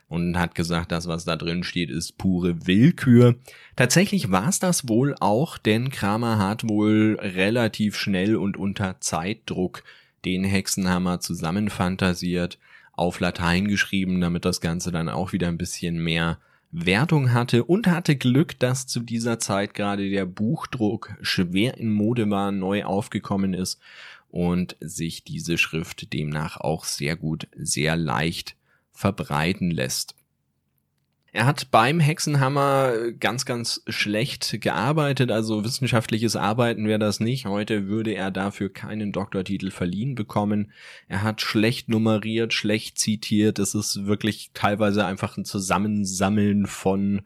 und 0.07 0.37
hat 0.37 0.55
gesagt, 0.55 0.91
das, 0.91 1.07
was 1.07 1.25
da 1.25 1.35
drin 1.35 1.63
steht, 1.63 1.89
ist 1.89 2.17
pure 2.17 2.67
Willkür. 2.67 3.35
Tatsächlich 3.75 4.29
war 4.29 4.49
es 4.49 4.59
das 4.59 4.87
wohl 4.87 5.15
auch, 5.19 5.57
denn 5.57 5.89
Kramer 5.89 6.37
hat 6.37 6.67
wohl 6.67 7.17
relativ 7.19 7.97
schnell 7.97 8.35
und 8.35 8.57
unter 8.57 8.99
Zeitdruck 8.99 9.83
den 10.25 10.43
Hexenhammer 10.43 11.21
zusammenfantasiert 11.21 12.59
auf 12.95 13.19
Latein 13.19 13.67
geschrieben, 13.67 14.21
damit 14.21 14.45
das 14.45 14.61
Ganze 14.61 14.91
dann 14.91 15.09
auch 15.09 15.33
wieder 15.33 15.47
ein 15.47 15.57
bisschen 15.57 15.97
mehr 15.97 16.39
Wertung 16.71 17.33
hatte 17.33 17.63
und 17.63 17.87
hatte 17.87 18.15
Glück, 18.15 18.59
dass 18.59 18.87
zu 18.87 18.99
dieser 18.99 19.39
Zeit 19.39 19.73
gerade 19.73 20.09
der 20.09 20.25
Buchdruck 20.25 21.15
schwer 21.21 21.77
in 21.77 21.91
Mode 21.91 22.29
war, 22.29 22.51
neu 22.51 22.83
aufgekommen 22.83 23.53
ist 23.53 23.79
und 24.29 24.75
sich 24.81 25.23
diese 25.23 25.57
Schrift 25.57 26.11
demnach 26.13 26.57
auch 26.57 26.83
sehr 26.83 27.15
gut, 27.15 27.47
sehr 27.55 27.95
leicht 27.95 28.55
verbreiten 28.91 29.71
lässt. 29.71 30.15
Er 31.35 31.45
hat 31.45 31.69
beim 31.69 31.99
Hexenhammer 31.99 33.11
ganz, 33.19 33.43
ganz 33.43 33.83
schlecht 33.89 34.61
gearbeitet, 34.61 35.31
also 35.31 35.65
wissenschaftliches 35.65 36.37
Arbeiten 36.37 36.87
wäre 36.87 36.97
das 36.97 37.19
nicht. 37.19 37.45
Heute 37.45 37.87
würde 37.87 38.13
er 38.13 38.31
dafür 38.31 38.71
keinen 38.71 39.11
Doktortitel 39.11 39.69
verliehen 39.69 40.15
bekommen. 40.15 40.71
Er 41.09 41.23
hat 41.23 41.41
schlecht 41.41 41.89
nummeriert, 41.89 42.53
schlecht 42.53 42.97
zitiert. 42.99 43.59
Es 43.59 43.75
ist 43.75 44.05
wirklich 44.05 44.51
teilweise 44.53 45.05
einfach 45.05 45.35
ein 45.35 45.43
Zusammensammeln 45.43 46.67
von 46.67 47.23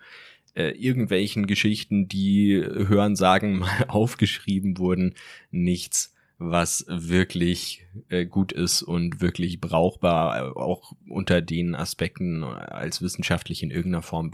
äh, 0.55 0.71
irgendwelchen 0.71 1.45
Geschichten, 1.45 2.07
die 2.07 2.55
Hören 2.55 3.15
sagen 3.15 3.59
mal 3.59 3.85
aufgeschrieben 3.89 4.79
wurden. 4.79 5.13
Nichts 5.51 6.15
was 6.39 6.85
wirklich 6.87 7.85
äh, 8.07 8.25
gut 8.25 8.53
ist 8.53 8.81
und 8.81 9.19
wirklich 9.19 9.59
brauchbar, 9.59 10.37
äh, 10.37 10.49
auch 10.57 10.93
unter 11.07 11.41
den 11.41 11.75
Aspekten 11.75 12.43
als 12.43 13.01
wissenschaftlich 13.01 13.61
in 13.61 13.71
irgendeiner 13.71 14.01
Form 14.01 14.31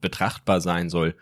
betrachtbar 0.00 0.62
sein 0.62 0.88
soll. 0.88 1.14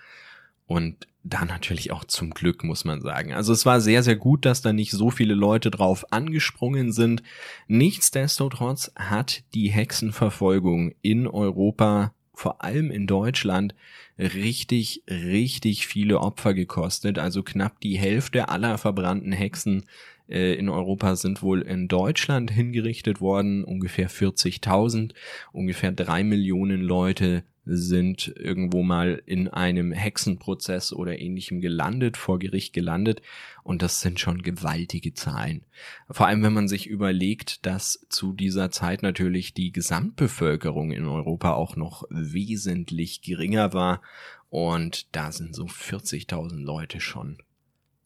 Und 0.66 1.08
da 1.24 1.44
natürlich 1.44 1.90
auch 1.90 2.04
zum 2.04 2.30
Glück, 2.30 2.62
muss 2.62 2.84
man 2.84 3.00
sagen. 3.00 3.34
Also 3.34 3.52
es 3.52 3.66
war 3.66 3.80
sehr, 3.80 4.04
sehr 4.04 4.14
gut, 4.14 4.46
dass 4.46 4.62
da 4.62 4.72
nicht 4.72 4.92
so 4.92 5.10
viele 5.10 5.34
Leute 5.34 5.70
drauf 5.70 6.12
angesprungen 6.12 6.92
sind. 6.92 7.24
Nichtsdestotrotz 7.66 8.92
hat 8.94 9.42
die 9.52 9.68
Hexenverfolgung 9.68 10.94
in 11.02 11.26
Europa, 11.26 12.14
vor 12.34 12.62
allem 12.62 12.92
in 12.92 13.08
Deutschland, 13.08 13.74
richtig, 14.16 15.02
richtig 15.08 15.88
viele 15.88 16.20
Opfer 16.20 16.54
gekostet. 16.54 17.18
Also 17.18 17.42
knapp 17.42 17.80
die 17.80 17.98
Hälfte 17.98 18.48
aller 18.48 18.78
verbrannten 18.78 19.32
Hexen 19.32 19.84
äh, 20.30 20.54
in 20.54 20.68
Europa 20.68 21.16
sind 21.16 21.42
wohl 21.42 21.62
in 21.62 21.88
Deutschland 21.88 22.50
hingerichtet 22.50 23.20
worden, 23.20 23.64
ungefähr 23.64 24.08
40.000, 24.08 25.12
ungefähr 25.52 25.92
drei 25.92 26.24
Millionen 26.24 26.80
Leute 26.80 27.44
sind 27.64 28.32
irgendwo 28.36 28.82
mal 28.82 29.22
in 29.26 29.48
einem 29.48 29.92
Hexenprozess 29.92 30.92
oder 30.92 31.18
ähnlichem 31.20 31.60
gelandet, 31.60 32.16
vor 32.16 32.38
Gericht 32.38 32.72
gelandet. 32.72 33.22
Und 33.62 33.82
das 33.82 34.00
sind 34.00 34.18
schon 34.18 34.42
gewaltige 34.42 35.14
Zahlen. 35.14 35.62
Vor 36.10 36.26
allem, 36.26 36.42
wenn 36.42 36.52
man 36.52 36.68
sich 36.68 36.86
überlegt, 36.86 37.64
dass 37.66 38.06
zu 38.08 38.32
dieser 38.32 38.70
Zeit 38.70 39.02
natürlich 39.02 39.54
die 39.54 39.72
Gesamtbevölkerung 39.72 40.90
in 40.90 41.06
Europa 41.06 41.52
auch 41.52 41.76
noch 41.76 42.04
wesentlich 42.10 43.22
geringer 43.22 43.72
war. 43.72 44.02
Und 44.48 45.14
da 45.14 45.30
sind 45.30 45.54
so 45.54 45.66
40.000 45.66 46.56
Leute 46.56 47.00
schon 47.00 47.38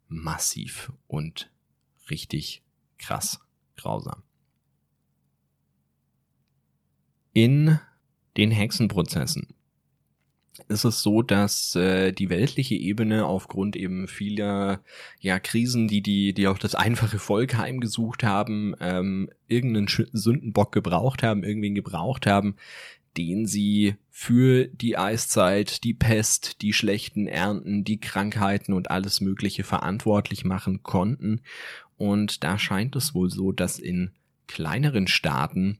massiv 0.08 0.92
und 1.06 1.50
richtig 2.11 2.62
krass 2.99 3.40
grausam. 3.77 4.23
In 7.33 7.81
den 8.37 8.51
Hexenprozessen 8.51 9.49
ist 10.69 10.85
es 10.85 11.03
so, 11.03 11.23
dass 11.23 11.75
äh, 11.75 12.12
die 12.12 12.31
weltliche 12.31 12.77
Ebene 12.77 13.27
aufgrund 13.27 13.75
eben 13.75 14.07
vieler 14.07 14.81
ja 15.19 15.40
Krisen, 15.40 15.88
die 15.88 16.01
die 16.01 16.33
die 16.33 16.47
auch 16.47 16.59
das 16.59 16.77
einfache 16.77 17.19
Volk 17.19 17.57
heimgesucht 17.57 18.23
haben, 18.23 18.75
ähm, 18.81 19.31
irgendeinen 19.49 19.88
Sündenbock 20.12 20.71
gebraucht 20.71 21.23
haben, 21.23 21.43
irgendwen 21.43 21.75
gebraucht 21.75 22.27
haben, 22.27 22.55
den 23.17 23.47
sie 23.47 23.97
für 24.11 24.67
die 24.69 24.97
Eiszeit, 24.97 25.83
die 25.85 25.95
Pest, 25.95 26.62
die 26.62 26.73
schlechten 26.73 27.27
Ernten, 27.27 27.85
die 27.85 27.99
Krankheiten 27.99 28.73
und 28.73 28.90
alles 28.90 29.21
Mögliche 29.21 29.64
verantwortlich 29.64 30.45
machen 30.45 30.83
konnten 30.83 31.40
und 31.96 32.44
da 32.44 32.59
scheint 32.59 32.96
es 32.96 33.14
wohl 33.14 33.30
so, 33.30 33.52
dass 33.52 33.78
in 33.78 34.12
kleineren 34.46 35.07
Staaten 35.07 35.78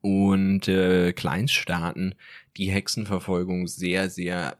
und 0.00 0.68
äh, 0.68 1.12
Kleinststaaten 1.12 2.14
die 2.56 2.70
Hexenverfolgung 2.70 3.68
sehr, 3.68 4.10
sehr 4.10 4.56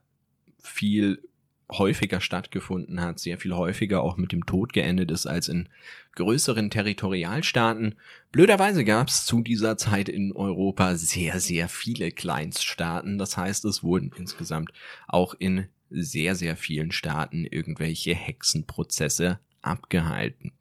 viel 0.62 1.22
häufiger 1.70 2.20
stattgefunden 2.20 3.00
hat, 3.00 3.18
sehr 3.18 3.38
viel 3.38 3.54
häufiger 3.54 4.02
auch 4.02 4.16
mit 4.16 4.32
dem 4.32 4.46
Tod 4.46 4.72
geendet 4.72 5.10
ist 5.10 5.26
als 5.26 5.48
in 5.48 5.68
größeren 6.14 6.70
Territorialstaaten. 6.70 7.94
Blöderweise 8.30 8.84
gab 8.84 9.08
es 9.08 9.24
zu 9.24 9.42
dieser 9.42 9.76
Zeit 9.76 10.08
in 10.08 10.32
Europa 10.32 10.96
sehr, 10.96 11.40
sehr 11.40 11.68
viele 11.68 12.12
Kleinststaaten. 12.12 13.18
Das 13.18 13.36
heißt, 13.36 13.64
es 13.64 13.82
wurden 13.82 14.12
insgesamt 14.16 14.72
auch 15.08 15.34
in 15.38 15.66
sehr, 15.90 16.34
sehr 16.34 16.56
vielen 16.56 16.92
Staaten 16.92 17.46
irgendwelche 17.46 18.14
Hexenprozesse 18.14 19.38
abgehalten. 19.62 20.52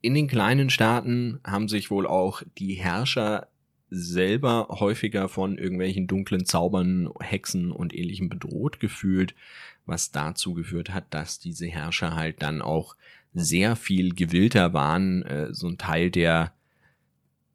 In 0.00 0.14
den 0.14 0.26
kleinen 0.26 0.68
Staaten 0.68 1.38
haben 1.44 1.68
sich 1.68 1.90
wohl 1.90 2.06
auch 2.06 2.42
die 2.58 2.74
Herrscher 2.74 3.48
selber 3.88 4.68
häufiger 4.70 5.28
von 5.28 5.58
irgendwelchen 5.58 6.06
dunklen 6.06 6.44
Zaubern, 6.46 7.10
Hexen 7.20 7.70
und 7.70 7.94
ähnlichem 7.94 8.28
bedroht 8.28 8.80
gefühlt, 8.80 9.34
was 9.86 10.10
dazu 10.10 10.54
geführt 10.54 10.90
hat, 10.90 11.04
dass 11.10 11.38
diese 11.38 11.66
Herrscher 11.66 12.16
halt 12.16 12.42
dann 12.42 12.62
auch 12.62 12.96
sehr 13.34 13.76
viel 13.76 14.14
gewillter 14.14 14.72
waren, 14.72 15.22
äh, 15.22 15.54
so 15.54 15.68
ein 15.68 15.78
Teil 15.78 16.10
der 16.10 16.52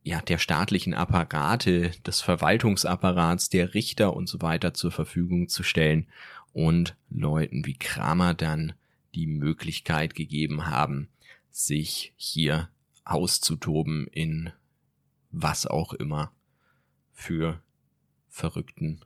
ja, 0.03 0.21
der 0.21 0.37
staatlichen 0.37 0.93
Apparate, 0.93 1.91
des 2.05 2.21
Verwaltungsapparats, 2.21 3.49
der 3.49 3.73
Richter 3.73 4.15
und 4.15 4.29
so 4.29 4.41
weiter 4.41 4.73
zur 4.73 4.89
Verfügung 4.89 5.49
zu 5.49 5.63
stellen 5.63 6.07
und 6.53 6.95
Leuten 7.09 7.65
wie 7.65 7.73
Kramer 7.73 8.33
dann 8.33 8.71
die 9.17 9.25
Möglichkeit 9.25 10.13
gegeben 10.13 10.67
haben, 10.67 11.09
sich 11.49 12.13
hier 12.17 12.69
auszutoben 13.03 14.05
in 14.07 14.51
was 15.31 15.65
auch 15.65 15.93
immer 15.93 16.31
für 17.13 17.63
verrückten 18.29 19.01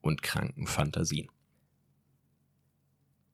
und 0.00 0.22
kranken 0.22 0.68
Fantasien. 0.68 1.28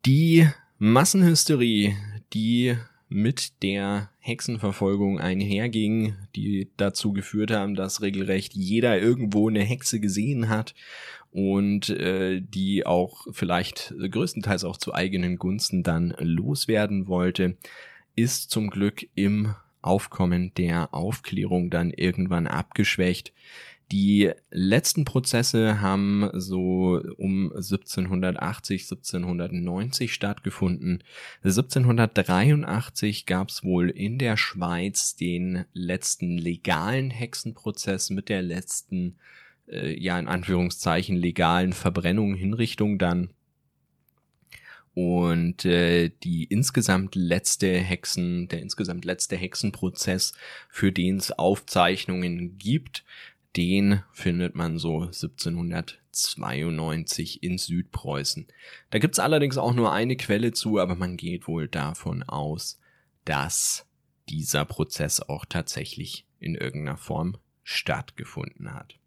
Die 0.06 0.48
Massenhysterie, 0.78 1.98
die 2.32 2.78
mit 3.08 3.62
der 3.62 4.10
Hexenverfolgung 4.18 5.20
einherging, 5.20 6.16
die 6.34 6.70
dazu 6.76 7.12
geführt 7.12 7.50
haben, 7.50 7.74
dass 7.74 8.02
regelrecht 8.02 8.54
jeder 8.54 8.98
irgendwo 8.98 9.48
eine 9.48 9.62
Hexe 9.62 10.00
gesehen 10.00 10.48
hat 10.48 10.74
und 11.30 11.90
äh, 11.90 12.40
die 12.40 12.86
auch 12.86 13.26
vielleicht 13.32 13.94
größtenteils 13.98 14.64
auch 14.64 14.76
zu 14.76 14.94
eigenen 14.94 15.36
Gunsten 15.36 15.82
dann 15.82 16.14
loswerden 16.18 17.06
wollte, 17.06 17.56
ist 18.16 18.50
zum 18.50 18.70
Glück 18.70 19.06
im 19.14 19.54
Aufkommen 19.82 20.52
der 20.54 20.94
Aufklärung 20.94 21.68
dann 21.68 21.90
irgendwann 21.90 22.46
abgeschwächt. 22.46 23.32
Die 23.92 24.30
letzten 24.50 25.04
Prozesse 25.04 25.80
haben 25.80 26.30
so 26.32 27.00
um 27.16 27.52
1780, 27.52 28.82
1790 28.82 30.14
stattgefunden. 30.14 31.04
1783 31.42 33.26
gab 33.26 33.50
es 33.50 33.62
wohl 33.62 33.90
in 33.90 34.18
der 34.18 34.36
Schweiz 34.36 35.16
den 35.16 35.66
letzten 35.74 36.38
legalen 36.38 37.10
Hexenprozess 37.10 38.08
mit 38.10 38.30
der 38.30 38.42
letzten, 38.42 39.16
äh, 39.68 39.98
ja 40.00 40.18
in 40.18 40.28
Anführungszeichen, 40.28 41.16
legalen 41.16 41.74
Verbrennung, 41.74 42.34
Hinrichtung 42.34 42.98
dann. 42.98 43.30
Und 44.94 45.64
äh, 45.64 46.10
die 46.22 46.44
insgesamt 46.44 47.16
letzte 47.16 47.76
Hexen, 47.78 48.46
der 48.46 48.62
insgesamt 48.62 49.04
letzte 49.04 49.36
Hexenprozess, 49.36 50.32
für 50.68 50.92
den 50.92 51.16
es 51.16 51.32
Aufzeichnungen 51.32 52.58
gibt, 52.58 53.04
den 53.56 54.02
findet 54.12 54.54
man 54.54 54.78
so 54.78 55.02
1792 55.02 57.42
in 57.42 57.58
Südpreußen. 57.58 58.46
Da 58.90 58.98
gibt's 58.98 59.18
allerdings 59.18 59.58
auch 59.58 59.74
nur 59.74 59.92
eine 59.92 60.16
Quelle 60.16 60.52
zu, 60.52 60.78
aber 60.78 60.94
man 60.94 61.16
geht 61.16 61.48
wohl 61.48 61.66
davon 61.68 62.22
aus, 62.22 62.78
dass 63.24 63.86
dieser 64.28 64.64
Prozess 64.64 65.20
auch 65.20 65.44
tatsächlich 65.44 66.26
in 66.38 66.54
irgendeiner 66.54 66.96
Form 66.96 67.36
stattgefunden 67.62 68.72
hat. 68.74 68.98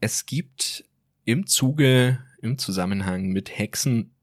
Es 0.00 0.24
gibt 0.26 0.84
im 1.24 1.46
Zuge, 1.46 2.18
im 2.40 2.58
Zusammenhang 2.58 3.28
mit 3.28 3.58
Hexen 3.58 4.14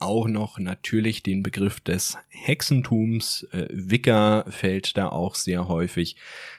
auch 0.00 0.28
noch 0.28 0.58
natürlich 0.58 1.22
den 1.22 1.42
Begriff 1.42 1.78
des 1.80 2.16
Hexentums. 2.28 3.46
Äh, 3.52 3.68
Wicker 3.70 4.44
fällt 4.48 4.96
da 4.96 5.08
auch 5.08 5.34
sehr 5.34 5.68
häufig. 5.68 6.16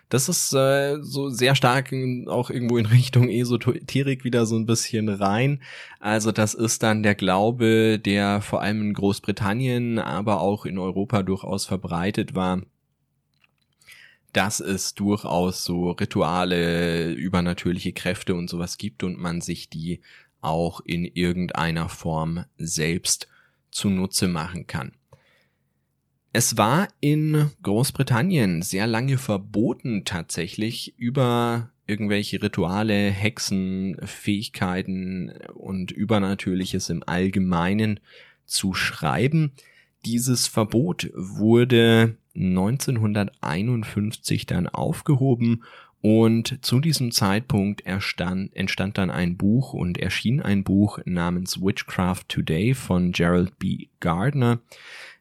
Das 0.09 0.29
ist 0.29 0.53
äh, 0.53 0.97
so 1.01 1.29
sehr 1.29 1.55
stark 1.55 1.91
in, 1.91 2.27
auch 2.27 2.49
irgendwo 2.49 2.77
in 2.77 2.85
Richtung 2.87 3.29
Esoterik 3.29 4.23
wieder 4.23 4.45
so 4.45 4.55
ein 4.57 4.65
bisschen 4.65 5.09
rein. 5.09 5.61
Also 5.99 6.31
das 6.31 6.53
ist 6.53 6.83
dann 6.83 7.01
der 7.01 7.15
Glaube, 7.15 7.99
der 7.99 8.41
vor 8.41 8.61
allem 8.61 8.81
in 8.81 8.93
Großbritannien, 8.93 9.99
aber 9.99 10.41
auch 10.41 10.65
in 10.65 10.77
Europa 10.77 11.23
durchaus 11.23 11.65
verbreitet 11.65 12.35
war, 12.35 12.61
dass 14.33 14.59
es 14.59 14.93
durchaus 14.93 15.63
so 15.63 15.91
Rituale, 15.91 17.11
übernatürliche 17.11 17.91
Kräfte 17.91 18.35
und 18.35 18.49
sowas 18.49 18.77
gibt 18.77 19.03
und 19.03 19.17
man 19.17 19.41
sich 19.41 19.69
die 19.69 20.01
auch 20.41 20.81
in 20.81 21.05
irgendeiner 21.05 21.89
Form 21.89 22.45
selbst 22.57 23.27
zunutze 23.71 24.27
machen 24.27 24.67
kann. 24.67 24.91
Es 26.33 26.57
war 26.57 26.87
in 27.01 27.51
Großbritannien 27.61 28.61
sehr 28.61 28.87
lange 28.87 29.17
verboten 29.17 30.05
tatsächlich 30.05 30.97
über 30.97 31.71
irgendwelche 31.87 32.41
Rituale, 32.41 33.09
Hexen, 33.09 33.97
Fähigkeiten 34.05 35.33
und 35.53 35.91
Übernatürliches 35.91 36.89
im 36.89 37.03
Allgemeinen 37.05 37.99
zu 38.45 38.73
schreiben. 38.73 39.51
Dieses 40.05 40.47
Verbot 40.47 41.11
wurde 41.13 42.15
1951 42.33 44.45
dann 44.45 44.69
aufgehoben 44.69 45.63
und 46.01 46.65
zu 46.65 46.79
diesem 46.79 47.11
Zeitpunkt 47.11 47.81
erstand, 47.81 48.55
entstand 48.55 48.97
dann 48.97 49.11
ein 49.11 49.37
Buch 49.37 49.73
und 49.73 49.99
erschien 49.99 50.41
ein 50.41 50.63
Buch 50.63 50.99
namens 51.05 51.61
Witchcraft 51.61 52.23
Today 52.27 52.73
von 52.73 53.11
Gerald 53.11 53.57
B. 53.59 53.87
Gardner. 53.99 54.59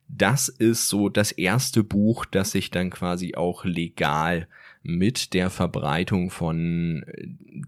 Das 0.09 0.49
ist 0.49 0.89
so 0.89 1.09
das 1.09 1.33
erste 1.33 1.85
Buch, 1.85 2.25
das 2.25 2.53
sich 2.53 2.71
dann 2.71 2.91
quasi 2.91 3.35
auch 3.35 3.65
legal 3.65 4.49
mit 4.83 5.35
der 5.35 5.51
Verbreitung 5.51 6.31
von 6.31 7.03
äh, 7.03 7.27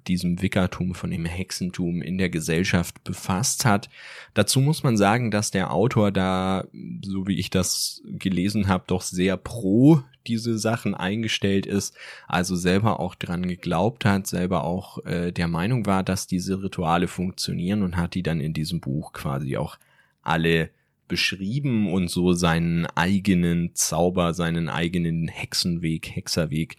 diesem 0.09 0.41
Wickertum, 0.41 0.95
von 0.95 1.11
dem 1.11 1.27
Hexentum 1.27 2.01
in 2.01 2.17
der 2.19 2.31
Gesellschaft 2.31 3.05
befasst 3.05 3.65
hat. 3.65 3.91
Dazu 4.35 4.61
muss 4.61 4.83
man 4.83 4.97
sagen, 4.97 5.31
dass 5.31 5.51
der 5.51 5.73
Autor 5.73 6.11
da, 6.11 6.65
so 7.05 7.27
wie 7.27 7.39
ich 7.39 7.51
das 7.51 8.03
gelesen 8.05 8.69
habe, 8.69 8.85
doch 8.87 9.03
sehr 9.03 9.37
pro 9.37 10.03
diese 10.27 10.57
Sachen 10.59 10.95
eingestellt 10.95 11.67
ist, 11.67 11.97
also 12.29 12.57
selber 12.57 13.01
auch 13.01 13.15
dran 13.15 13.47
geglaubt 13.47 14.05
hat, 14.05 14.27
selber 14.27 14.65
auch 14.65 15.05
äh, 15.05 15.33
der 15.33 15.49
Meinung 15.49 15.85
war, 15.85 16.03
dass 16.03 16.27
diese 16.27 16.63
Rituale 16.63 17.09
funktionieren 17.09 17.83
und 17.83 17.97
hat 17.97 18.15
die 18.15 18.23
dann 18.23 18.41
in 18.41 18.55
diesem 18.55 18.81
Buch 18.81 19.13
quasi 19.13 19.57
auch 19.57 19.79
alle 20.23 20.71
beschrieben 21.13 21.93
und 21.93 22.09
so 22.09 22.33
seinen 22.33 22.87
eigenen 22.87 23.75
Zauber, 23.75 24.33
seinen 24.33 24.71
eigenen 24.71 25.29
Hexenweg, 25.29 26.09
Hexerweg, 26.17 26.79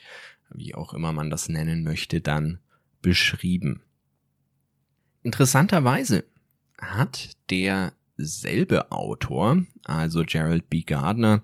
wie 0.49 0.73
auch 0.73 0.95
immer 0.95 1.13
man 1.13 1.29
das 1.29 1.49
nennen 1.49 1.83
möchte, 1.83 2.19
dann 2.19 2.57
beschrieben. 3.03 3.83
Interessanterweise 5.21 6.23
hat 6.81 7.37
derselbe 7.51 8.91
Autor, 8.91 9.67
also 9.83 10.23
Gerald 10.25 10.67
B. 10.67 10.81
Gardner, 10.81 11.43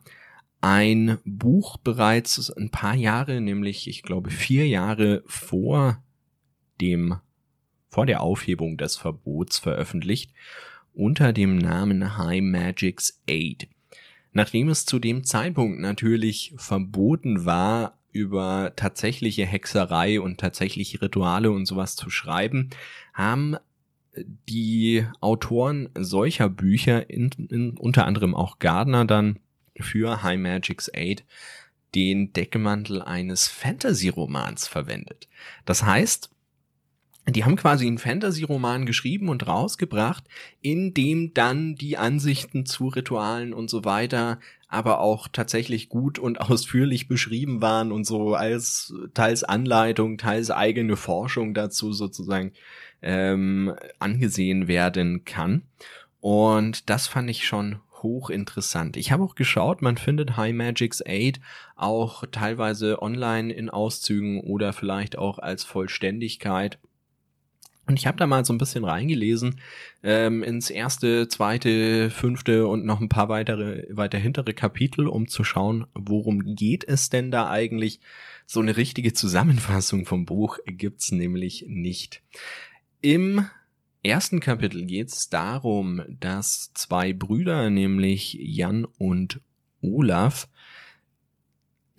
ein 0.60 1.20
Buch 1.26 1.78
bereits 1.78 2.50
ein 2.50 2.72
paar 2.72 2.96
Jahre, 2.96 3.40
nämlich 3.40 3.88
ich 3.88 4.02
glaube 4.02 4.32
vier 4.32 4.68
Jahre 4.68 5.22
vor 5.28 6.02
dem, 6.82 7.20
vor 7.88 8.08
der 8.08 8.22
Aufhebung 8.22 8.78
des 8.78 8.98
Verbots 8.98 9.60
veröffentlicht 9.60 10.34
unter 11.00 11.34
dem 11.34 11.58
Namen 11.58 12.18
High 12.18 12.42
Magic's 12.42 13.22
Aid. 13.28 13.68
Nachdem 14.34 14.70
es 14.70 14.86
zu 14.86 15.00
dem 15.00 15.24
Zeitpunkt 15.24 15.80
natürlich 15.80 16.54
verboten 16.58 17.46
war, 17.46 17.98
über 18.12 18.74
tatsächliche 18.76 19.46
Hexerei 19.46 20.20
und 20.20 20.40
tatsächliche 20.40 21.02
Rituale 21.02 21.52
und 21.52 21.66
sowas 21.66 21.96
zu 21.96 22.10
schreiben, 22.10 22.70
haben 23.14 23.56
die 24.50 25.06
Autoren 25.22 25.90
solcher 25.98 26.50
Bücher, 26.50 27.10
in, 27.10 27.30
in, 27.50 27.78
unter 27.78 28.06
anderem 28.06 28.36
auch 28.36 28.60
Gardner 28.60 29.06
dann 29.06 29.40
für 29.80 30.22
High 30.22 30.40
Magic's 30.40 30.90
Aid, 30.94 31.24
den 31.96 32.34
Deckmantel 32.34 33.02
eines 33.02 33.48
Fantasy-Romans 33.48 34.68
verwendet. 34.68 35.28
Das 35.66 35.84
heißt, 35.84 36.30
die 37.32 37.44
haben 37.44 37.56
quasi 37.56 37.88
einen 37.88 37.98
Fantasy-Roman 37.98 38.86
geschrieben 38.86 39.30
und 39.30 39.48
rausgebracht, 39.48 40.24
in 40.62 40.94
dem 40.94 41.34
dann 41.34 41.76
die 41.76 41.98
Ansichten 41.98 42.66
zu 42.66 42.88
Ritualen 42.88 43.54
und 43.54 43.70
so 43.70 43.86
weiter 43.86 44.40
aber 44.70 45.00
auch 45.00 45.28
tatsächlich 45.28 45.90
gut 45.90 46.20
und 46.20 46.40
ausführlich 46.50 47.10
beschrieben 47.10 47.62
waren 47.62 47.92
und 47.92 48.06
so 48.06 48.36
als 48.36 48.94
teils 49.14 49.44
Anleitung, 49.44 50.18
teils 50.18 50.52
eigene 50.52 50.96
Forschung 50.96 51.54
dazu 51.54 51.92
sozusagen 51.92 52.54
ähm, 53.02 53.74
angesehen 53.98 54.68
werden 54.68 55.26
kann. 55.26 55.64
Und 56.22 56.90
das 56.90 57.08
fand 57.08 57.30
ich 57.30 57.46
schon 57.46 57.80
hochinteressant. 58.04 58.96
Ich 58.96 59.12
habe 59.12 59.24
auch 59.24 59.36
geschaut, 59.36 59.82
man 59.82 59.98
findet 59.98 60.38
High 60.38 60.54
Magic's 60.54 61.02
8 61.06 61.42
auch 61.76 62.24
teilweise 62.32 63.02
online 63.02 63.52
in 63.52 63.70
Auszügen 63.70 64.42
oder 64.42 64.72
vielleicht 64.72 65.18
auch 65.18 65.40
als 65.40 65.64
Vollständigkeit 65.64 66.78
und 67.90 67.98
ich 67.98 68.06
habe 68.06 68.20
da 68.20 68.28
mal 68.28 68.46
so 68.46 68.54
ein 68.54 68.60
bisschen 68.60 68.86
reingelesen 68.86 69.60
ähm, 70.04 70.44
ins 70.44 70.70
erste, 70.70 71.28
zweite, 71.28 72.12
fünfte 72.12 72.68
und 72.68 72.86
noch 72.86 73.02
ein 73.02 73.10
paar 73.10 73.30
weitere, 73.30 73.88
weiter 73.90 74.20
hintere 74.20 74.54
Kapitel, 74.54 75.08
um 75.08 75.28
zu 75.28 75.44
schauen, 75.44 75.88
worum 75.96 76.56
geht 76.56 76.88
es 76.88 77.10
denn 77.10 77.32
da 77.32 77.50
eigentlich. 77.50 78.00
So 78.46 78.60
eine 78.60 78.78
richtige 78.78 79.14
Zusammenfassung 79.14 80.06
vom 80.06 80.28
Buch 80.28 80.60
gibt's 80.68 81.12
nämlich 81.12 81.66
nicht. 81.68 82.22
Im 83.02 83.48
ersten 84.04 84.40
Kapitel 84.40 84.86
geht's 84.86 85.30
darum, 85.30 86.04
dass 86.20 86.72
zwei 86.76 87.12
Brüder, 87.12 87.72
nämlich 87.72 88.38
Jan 88.40 88.86
und 88.86 89.42
Olaf, 89.82 90.48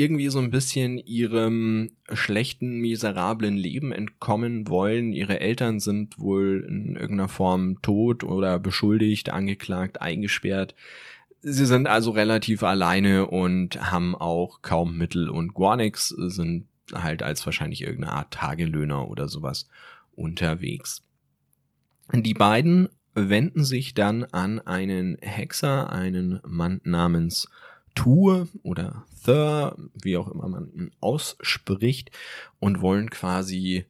irgendwie 0.00 0.30
so 0.30 0.38
ein 0.38 0.50
bisschen 0.50 0.96
ihrem 0.96 1.90
schlechten, 2.10 2.78
miserablen 2.78 3.56
Leben 3.56 3.92
entkommen 3.92 4.66
wollen. 4.66 5.12
Ihre 5.12 5.40
Eltern 5.40 5.78
sind 5.78 6.18
wohl 6.18 6.64
in 6.66 6.96
irgendeiner 6.96 7.28
Form 7.28 7.82
tot 7.82 8.24
oder 8.24 8.58
beschuldigt, 8.58 9.28
angeklagt, 9.28 10.00
eingesperrt. 10.00 10.74
Sie 11.42 11.66
sind 11.66 11.86
also 11.86 12.12
relativ 12.12 12.62
alleine 12.62 13.26
und 13.26 13.90
haben 13.90 14.14
auch 14.14 14.62
kaum 14.62 14.96
Mittel 14.96 15.28
und 15.28 15.54
gar 15.54 15.76
nichts, 15.76 16.08
sind 16.08 16.66
halt 16.94 17.22
als 17.22 17.44
wahrscheinlich 17.44 17.82
irgendeine 17.82 18.14
Art 18.14 18.32
Tagelöhner 18.32 19.06
oder 19.08 19.28
sowas 19.28 19.68
unterwegs. 20.12 21.02
Die 22.12 22.34
beiden 22.34 22.88
wenden 23.14 23.64
sich 23.64 23.92
dann 23.92 24.24
an 24.24 24.60
einen 24.60 25.18
Hexer, 25.20 25.92
einen 25.92 26.40
Mann 26.46 26.80
namens 26.84 27.48
Tour 27.94 28.48
oder 28.62 29.05
Thur, 29.24 29.76
wie 30.03 30.16
auch 30.16 30.29
immer 30.29 30.48
man 30.48 30.72
ihn 30.72 30.90
ausspricht, 31.00 32.11
und 32.59 32.81
wollen 32.81 33.11
quasi 33.11 33.87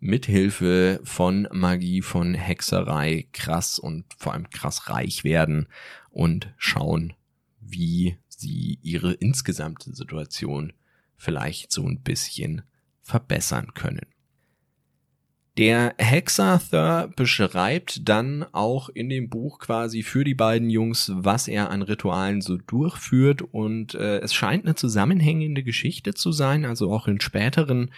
mithilfe 0.00 1.00
von 1.04 1.46
Magie, 1.52 2.02
von 2.02 2.34
Hexerei 2.34 3.28
krass 3.32 3.78
und 3.78 4.04
vor 4.16 4.32
allem 4.32 4.48
krass 4.50 4.88
reich 4.88 5.24
werden 5.24 5.68
und 6.10 6.52
schauen, 6.56 7.12
wie 7.60 8.16
sie 8.28 8.78
ihre 8.82 9.12
insgesamte 9.12 9.94
Situation 9.94 10.72
vielleicht 11.16 11.70
so 11.70 11.86
ein 11.86 12.00
bisschen 12.00 12.62
verbessern 13.02 13.74
können. 13.74 14.06
Der 15.60 15.94
Hexather 15.98 17.10
beschreibt 17.16 18.08
dann 18.08 18.46
auch 18.52 18.88
in 18.88 19.10
dem 19.10 19.28
Buch 19.28 19.58
quasi 19.58 20.02
für 20.02 20.24
die 20.24 20.34
beiden 20.34 20.70
Jungs, 20.70 21.12
was 21.14 21.48
er 21.48 21.68
an 21.68 21.82
Ritualen 21.82 22.40
so 22.40 22.56
durchführt 22.56 23.42
und 23.42 23.94
äh, 23.94 24.20
es 24.20 24.32
scheint 24.32 24.64
eine 24.64 24.74
zusammenhängende 24.74 25.62
Geschichte 25.62 26.14
zu 26.14 26.32
sein, 26.32 26.64
also 26.64 26.90
auch 26.90 27.08
in 27.08 27.20
späteren 27.20 27.90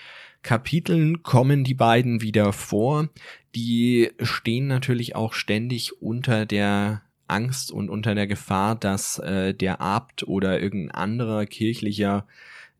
Kapiteln 0.42 1.22
kommen 1.22 1.62
die 1.62 1.74
beiden 1.74 2.20
wieder 2.20 2.52
vor. 2.52 3.10
Die 3.54 4.10
stehen 4.20 4.66
natürlich 4.66 5.14
auch 5.14 5.32
ständig 5.32 6.02
unter 6.02 6.46
der 6.46 7.02
Angst 7.28 7.70
und 7.70 7.90
unter 7.90 8.16
der 8.16 8.26
Gefahr, 8.26 8.74
dass 8.74 9.20
äh, 9.20 9.54
der 9.54 9.80
Abt 9.80 10.26
oder 10.26 10.60
irgendein 10.60 10.96
anderer 10.96 11.46
kirchlicher 11.46 12.26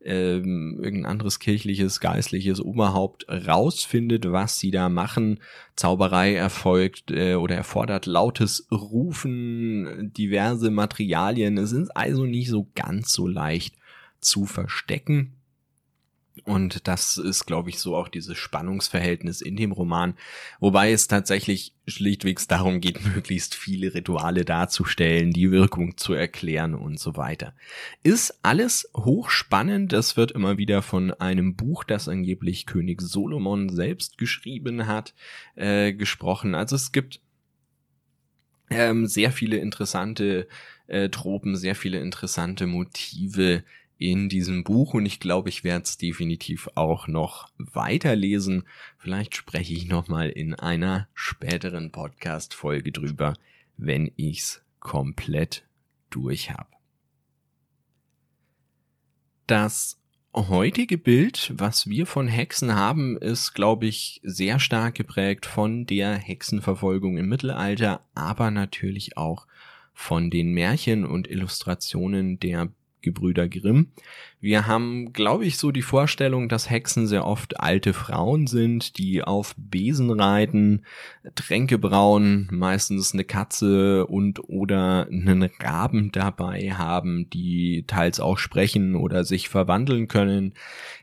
ähm, 0.05 0.79
irgendein 0.81 1.11
anderes 1.11 1.39
kirchliches, 1.39 1.99
geistliches 1.99 2.59
Oberhaupt 2.59 3.27
rausfindet, 3.29 4.31
was 4.31 4.59
sie 4.59 4.71
da 4.71 4.89
machen. 4.89 5.39
Zauberei 5.75 6.35
erfolgt 6.35 7.11
äh, 7.11 7.35
oder 7.35 7.55
erfordert 7.55 8.05
lautes 8.05 8.67
Rufen, 8.71 10.11
diverse 10.13 10.71
Materialien. 10.71 11.57
Es 11.57 11.71
ist 11.71 11.89
also 11.95 12.25
nicht 12.25 12.49
so 12.49 12.67
ganz 12.75 13.11
so 13.13 13.27
leicht 13.27 13.75
zu 14.19 14.45
verstecken. 14.45 15.33
Und 16.45 16.87
das 16.87 17.17
ist, 17.17 17.45
glaube 17.45 17.69
ich, 17.69 17.79
so 17.79 17.95
auch 17.95 18.07
dieses 18.07 18.37
Spannungsverhältnis 18.37 19.41
in 19.41 19.55
dem 19.55 19.71
Roman, 19.71 20.15
wobei 20.59 20.91
es 20.91 21.07
tatsächlich 21.07 21.73
schlichtwegs 21.85 22.47
darum 22.47 22.81
geht, 22.81 23.05
möglichst 23.15 23.53
viele 23.53 23.93
Rituale 23.93 24.43
darzustellen, 24.43 25.31
die 25.31 25.51
Wirkung 25.51 25.95
zu 25.95 26.13
erklären 26.13 26.73
und 26.73 26.99
so 26.99 27.15
weiter. 27.15 27.53
Ist 28.01 28.39
alles 28.41 28.89
hochspannend, 28.95 29.93
das 29.93 30.17
wird 30.17 30.31
immer 30.31 30.57
wieder 30.57 30.81
von 30.81 31.11
einem 31.11 31.55
Buch, 31.55 31.83
das 31.83 32.07
angeblich 32.07 32.65
König 32.65 33.01
Solomon 33.01 33.69
selbst 33.69 34.17
geschrieben 34.17 34.87
hat, 34.87 35.13
äh, 35.55 35.93
gesprochen. 35.93 36.55
Also 36.55 36.75
es 36.75 36.91
gibt 36.91 37.21
ähm, 38.71 39.05
sehr 39.05 39.31
viele 39.31 39.57
interessante 39.57 40.47
äh, 40.87 41.09
Tropen, 41.09 41.55
sehr 41.55 41.75
viele 41.75 41.99
interessante 41.99 42.65
Motive, 42.65 43.63
in 43.97 44.29
diesem 44.29 44.63
Buch 44.63 44.93
und 44.93 45.05
ich 45.05 45.19
glaube, 45.19 45.49
ich 45.49 45.63
werde 45.63 45.83
es 45.83 45.97
definitiv 45.97 46.69
auch 46.75 47.07
noch 47.07 47.49
weiterlesen. 47.57 48.63
Vielleicht 48.97 49.35
spreche 49.35 49.73
ich 49.73 49.87
nochmal 49.87 50.29
in 50.29 50.53
einer 50.53 51.07
späteren 51.13 51.91
Podcast-Folge 51.91 52.91
drüber, 52.91 53.35
wenn 53.77 54.11
ich's 54.15 54.63
komplett 54.79 55.65
durch 56.09 56.51
habe. 56.51 56.67
Das 59.47 59.99
heutige 60.35 60.97
Bild, 60.97 61.53
was 61.55 61.87
wir 61.87 62.05
von 62.05 62.27
Hexen 62.27 62.75
haben, 62.75 63.17
ist, 63.17 63.53
glaube 63.53 63.85
ich, 63.85 64.19
sehr 64.23 64.59
stark 64.59 64.95
geprägt 64.95 65.45
von 65.45 65.85
der 65.85 66.15
Hexenverfolgung 66.15 67.17
im 67.17 67.29
Mittelalter, 67.29 68.05
aber 68.15 68.51
natürlich 68.51 69.17
auch 69.17 69.47
von 69.93 70.31
den 70.31 70.51
Märchen 70.53 71.05
und 71.05 71.29
Illustrationen 71.29 72.39
der 72.39 72.71
Gebrüder 73.03 73.47
Grimm. 73.47 73.91
Wir 74.41 74.65
haben, 74.65 75.13
glaube 75.13 75.45
ich, 75.45 75.57
so 75.57 75.71
die 75.71 75.83
Vorstellung, 75.83 76.49
dass 76.49 76.69
Hexen 76.69 77.05
sehr 77.05 77.25
oft 77.25 77.59
alte 77.59 77.93
Frauen 77.93 78.47
sind, 78.47 78.97
die 78.97 79.23
auf 79.23 79.53
Besen 79.57 80.09
reiten, 80.09 80.83
Tränke 81.35 81.77
brauen, 81.77 82.49
meistens 82.51 83.13
eine 83.13 83.23
Katze 83.23 84.07
und 84.07 84.49
oder 84.49 85.07
einen 85.11 85.43
Raben 85.61 86.11
dabei 86.11 86.71
haben, 86.71 87.29
die 87.29 87.85
teils 87.87 88.19
auch 88.19 88.37
sprechen 88.37 88.95
oder 88.95 89.23
sich 89.23 89.47
verwandeln 89.47 90.07
können. 90.07 90.53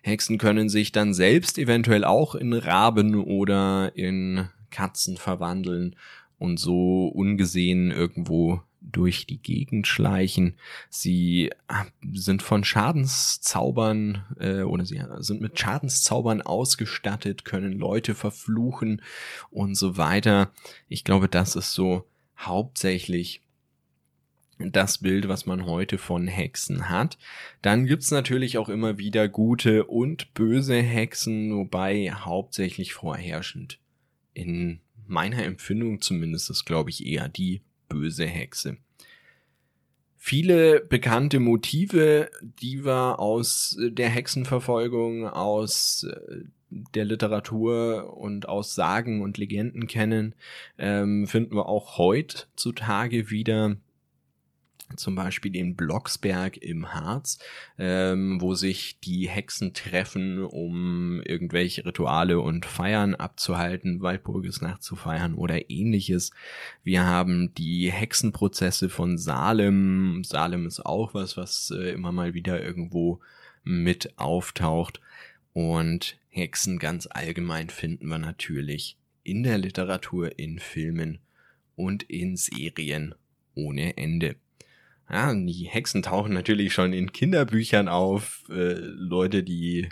Hexen 0.03 0.39
können 0.39 0.69
sich 0.69 0.93
dann 0.93 1.15
selbst 1.15 1.59
eventuell 1.59 2.05
auch 2.05 2.35
in 2.35 2.53
Raben 2.53 3.15
oder 3.15 3.93
in 3.95 4.49
Katzen 4.71 5.17
verwandeln 5.17 5.97
und 6.39 6.59
so 6.59 7.07
ungesehen 7.09 7.91
irgendwo 7.91 8.63
durch 8.93 9.27
die 9.27 9.39
Gegend 9.39 9.87
schleichen. 9.87 10.57
Sie 10.89 11.51
ah, 11.69 11.87
sind 12.13 12.43
von 12.43 12.65
Schadenszaubern 12.65 14.25
äh, 14.39 14.63
oder 14.63 14.85
sie 14.85 15.03
sind 15.19 15.41
mit 15.41 15.59
Schadenszaubern 15.59 16.43
ausgestattet, 16.43 17.45
können 17.45 17.73
Leute 17.73 18.15
verfluchen 18.15 19.03
und 19.51 19.75
so 19.75 19.97
weiter. 19.97 20.51
Ich 20.89 21.05
glaube, 21.05 21.29
das 21.29 21.57
ist 21.57 21.73
so 21.73 22.07
hauptsächlich 22.37 23.43
das 24.59 24.99
Bild, 24.99 25.29
was 25.29 25.47
man 25.47 25.65
heute 25.65 25.97
von 25.97 26.27
Hexen 26.27 26.91
hat. 26.91 27.17
Dann 27.63 27.87
gibt's 27.87 28.11
natürlich 28.11 28.59
auch 28.59 28.69
immer 28.69 28.99
wieder 28.99 29.29
gute 29.29 29.85
und 29.85 30.35
böse 30.35 30.81
Hexen, 30.83 31.57
wobei 31.57 32.13
hauptsächlich 32.13 32.93
vorherrschend 32.93 33.79
in 34.35 34.81
meiner 35.07 35.43
Empfindung 35.45 36.01
zumindest 36.01 36.51
ist, 36.51 36.65
glaube 36.65 36.91
ich, 36.91 37.05
eher 37.05 37.29
die 37.29 37.63
böse 37.91 38.25
Hexe. 38.25 38.79
Viele 40.17 40.81
bekannte 40.81 41.41
Motive, 41.41 42.31
die 42.43 42.85
wir 42.85 43.19
aus 43.19 43.77
der 43.81 44.09
Hexenverfolgung, 44.09 45.27
aus 45.27 46.05
äh, 46.05 46.45
der 46.71 47.05
Literatur 47.05 48.17
und 48.17 48.49
aus 48.49 48.75
Sagen 48.75 49.23
und 49.23 49.39
Legenden 49.39 49.87
kennen, 49.87 50.35
ähm, 50.79 51.27
finden 51.27 51.57
wir 51.57 51.67
auch 51.67 51.99
heutzutage 51.99 53.31
wieder 53.31 53.77
zum 54.97 55.15
Beispiel 55.15 55.53
den 55.53 55.77
Blocksberg 55.77 56.57
im 56.57 56.93
Harz, 56.93 57.39
ähm, 57.79 58.41
wo 58.41 58.55
sich 58.55 59.01
die 59.01 59.29
Hexen 59.29 59.75
treffen, 59.75 60.43
um 60.43 61.23
irgendwelche 61.23 61.85
Rituale 61.85 62.41
und 62.41 62.67
Feiern 62.67 63.15
abzuhalten, 63.15 64.01
Walpurgisnacht 64.01 64.83
zu 64.83 64.97
feiern 64.97 65.35
oder 65.35 65.71
ähnliches. 65.71 66.31
Wir 66.83 67.05
haben 67.05 67.55
die 67.55 67.91
Hexenprozesse 67.91 68.89
von 68.89 69.19
Salem. 69.19 70.23
Salem 70.25 70.67
ist 70.67 70.85
auch 70.85 71.15
was, 71.15 71.37
was 71.37 71.71
äh, 71.71 71.91
immer 71.91 72.13
mal 72.13 72.35
wieder 72.35 72.63
irgendwo 72.63 73.21
mit 73.63 74.19
auftaucht. 74.19 75.01
Und 75.53 76.19
Hexen 76.29 76.79
ganz 76.79 77.09
allgemein 77.11 77.71
finden 77.71 78.09
wir 78.09 78.19
natürlich 78.19 78.97
in 79.23 79.43
der 79.43 79.59
Literatur, 79.59 80.39
in 80.39 80.59
Filmen 80.59 81.19
und 81.77 82.03
in 82.05 82.37
Serien 82.37 83.15
ohne 83.55 83.97
Ende. 83.97 84.37
Ja, 85.11 85.35
die 85.35 85.69
Hexen 85.69 86.03
tauchen 86.03 86.33
natürlich 86.33 86.73
schon 86.73 86.93
in 86.93 87.11
Kinderbüchern 87.11 87.89
auf. 87.89 88.45
Äh, 88.49 88.75
Leute, 88.75 89.43
die 89.43 89.89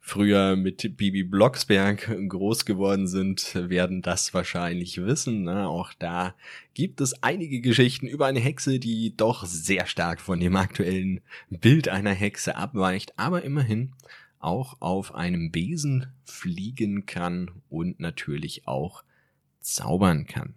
früher 0.00 0.56
mit 0.56 0.96
Bibi 0.96 1.22
Blocksberg 1.22 2.08
groß 2.28 2.64
geworden 2.64 3.06
sind, 3.06 3.54
werden 3.54 4.00
das 4.00 4.32
wahrscheinlich 4.32 5.02
wissen. 5.02 5.42
Ne? 5.42 5.68
Auch 5.68 5.92
da 5.98 6.34
gibt 6.72 7.02
es 7.02 7.22
einige 7.22 7.60
Geschichten 7.60 8.06
über 8.06 8.24
eine 8.24 8.40
Hexe, 8.40 8.78
die 8.78 9.14
doch 9.14 9.44
sehr 9.44 9.84
stark 9.84 10.18
von 10.18 10.40
dem 10.40 10.56
aktuellen 10.56 11.20
Bild 11.50 11.90
einer 11.90 12.14
Hexe 12.14 12.56
abweicht, 12.56 13.18
aber 13.18 13.42
immerhin 13.42 13.92
auch 14.38 14.80
auf 14.80 15.14
einem 15.14 15.50
Besen 15.50 16.06
fliegen 16.24 17.04
kann 17.04 17.50
und 17.68 18.00
natürlich 18.00 18.66
auch 18.66 19.04
zaubern 19.60 20.26
kann. 20.26 20.54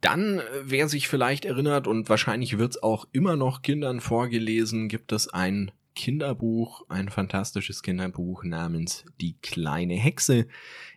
Dann, 0.00 0.38
äh, 0.38 0.42
wer 0.62 0.88
sich 0.88 1.08
vielleicht 1.08 1.44
erinnert, 1.44 1.86
und 1.86 2.08
wahrscheinlich 2.08 2.58
wird 2.58 2.72
es 2.72 2.82
auch 2.82 3.06
immer 3.12 3.36
noch 3.36 3.62
Kindern 3.62 4.00
vorgelesen, 4.00 4.88
gibt 4.88 5.12
es 5.12 5.28
ein 5.28 5.72
Kinderbuch, 5.94 6.84
ein 6.88 7.08
fantastisches 7.08 7.82
Kinderbuch 7.82 8.44
namens 8.44 9.04
Die 9.20 9.36
kleine 9.42 9.94
Hexe, 9.94 10.46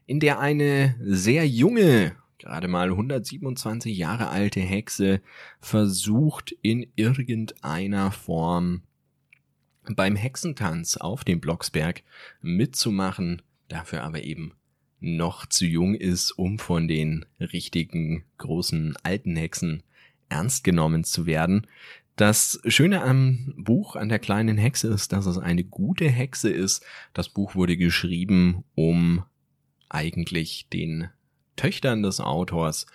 in 0.05 0.19
der 0.19 0.39
eine 0.39 0.95
sehr 1.01 1.47
junge, 1.47 2.15
gerade 2.37 2.67
mal 2.67 2.89
127 2.89 3.97
Jahre 3.97 4.29
alte 4.29 4.59
Hexe 4.59 5.21
versucht 5.59 6.51
in 6.61 6.85
irgendeiner 6.95 8.11
Form 8.11 8.83
beim 9.95 10.15
Hexentanz 10.15 10.97
auf 10.97 11.23
dem 11.23 11.41
Blocksberg 11.41 12.03
mitzumachen, 12.41 13.41
dafür 13.67 14.03
aber 14.03 14.23
eben 14.23 14.53
noch 15.01 15.45
zu 15.47 15.65
jung 15.65 15.95
ist, 15.95 16.31
um 16.31 16.59
von 16.59 16.87
den 16.87 17.25
richtigen 17.39 18.23
großen 18.37 18.95
alten 19.03 19.35
Hexen 19.35 19.83
ernst 20.29 20.63
genommen 20.63 21.03
zu 21.03 21.25
werden. 21.25 21.67
Das 22.15 22.61
Schöne 22.67 23.01
am 23.01 23.53
Buch, 23.57 23.95
an 23.95 24.09
der 24.09 24.19
kleinen 24.19 24.57
Hexe 24.57 24.87
ist, 24.87 25.11
dass 25.11 25.25
es 25.25 25.37
eine 25.37 25.63
gute 25.63 26.07
Hexe 26.07 26.49
ist. 26.49 26.85
Das 27.13 27.29
Buch 27.29 27.55
wurde 27.55 27.77
geschrieben, 27.77 28.63
um 28.75 29.23
eigentlich 29.89 30.67
den 30.71 31.09
Töchtern 31.55 32.03
des 32.03 32.21
Autors 32.21 32.85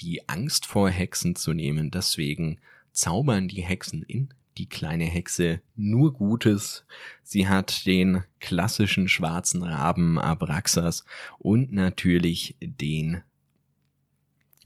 die 0.00 0.28
Angst 0.28 0.66
vor 0.66 0.88
Hexen 0.88 1.36
zu 1.36 1.52
nehmen. 1.52 1.90
Deswegen 1.90 2.60
zaubern 2.92 3.48
die 3.48 3.62
Hexen 3.62 4.02
in 4.02 4.32
die 4.58 4.68
kleine 4.68 5.04
Hexe 5.04 5.60
nur 5.74 6.12
Gutes. 6.12 6.84
Sie 7.22 7.48
hat 7.48 7.86
den 7.86 8.24
klassischen 8.40 9.08
schwarzen 9.08 9.62
Raben 9.62 10.18
Abraxas 10.18 11.04
und 11.38 11.72
natürlich 11.72 12.56
den 12.60 13.22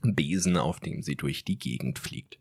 Besen, 0.01 0.57
auf 0.57 0.79
dem 0.79 1.01
sie 1.03 1.15
durch 1.15 1.43
die 1.43 1.57
Gegend 1.57 1.99
fliegt. 1.99 2.37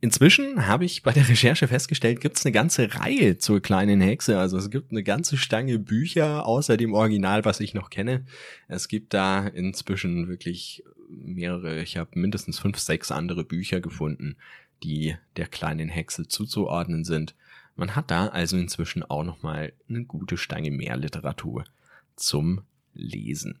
Inzwischen 0.00 0.68
habe 0.68 0.84
ich 0.84 1.02
bei 1.02 1.12
der 1.12 1.28
Recherche 1.28 1.66
festgestellt, 1.66 2.20
gibt 2.20 2.36
es 2.36 2.46
eine 2.46 2.52
ganze 2.52 2.94
Reihe 2.94 3.38
zur 3.38 3.60
kleinen 3.60 4.00
Hexe. 4.00 4.38
Also 4.38 4.56
es 4.56 4.70
gibt 4.70 4.92
eine 4.92 5.02
ganze 5.02 5.36
Stange 5.36 5.80
Bücher 5.80 6.46
außer 6.46 6.76
dem 6.76 6.94
Original, 6.94 7.44
was 7.44 7.58
ich 7.58 7.74
noch 7.74 7.90
kenne. 7.90 8.24
Es 8.68 8.86
gibt 8.86 9.12
da 9.12 9.46
inzwischen 9.48 10.28
wirklich 10.28 10.84
mehrere, 11.08 11.82
ich 11.82 11.96
habe 11.96 12.18
mindestens 12.18 12.60
fünf, 12.60 12.78
sechs 12.78 13.10
andere 13.10 13.44
Bücher 13.44 13.80
gefunden, 13.80 14.36
die 14.82 15.16
der 15.36 15.46
kleinen 15.46 15.88
Hexe 15.88 16.28
zuzuordnen 16.28 17.04
sind. 17.04 17.34
Man 17.76 17.94
hat 17.94 18.10
da 18.10 18.28
also 18.28 18.56
inzwischen 18.56 19.02
auch 19.02 19.24
nochmal 19.24 19.72
eine 19.88 20.04
gute 20.04 20.36
Stange 20.36 20.70
mehr 20.70 20.96
Literatur 20.96 21.64
zum 22.16 22.62
Lesen. 22.94 23.60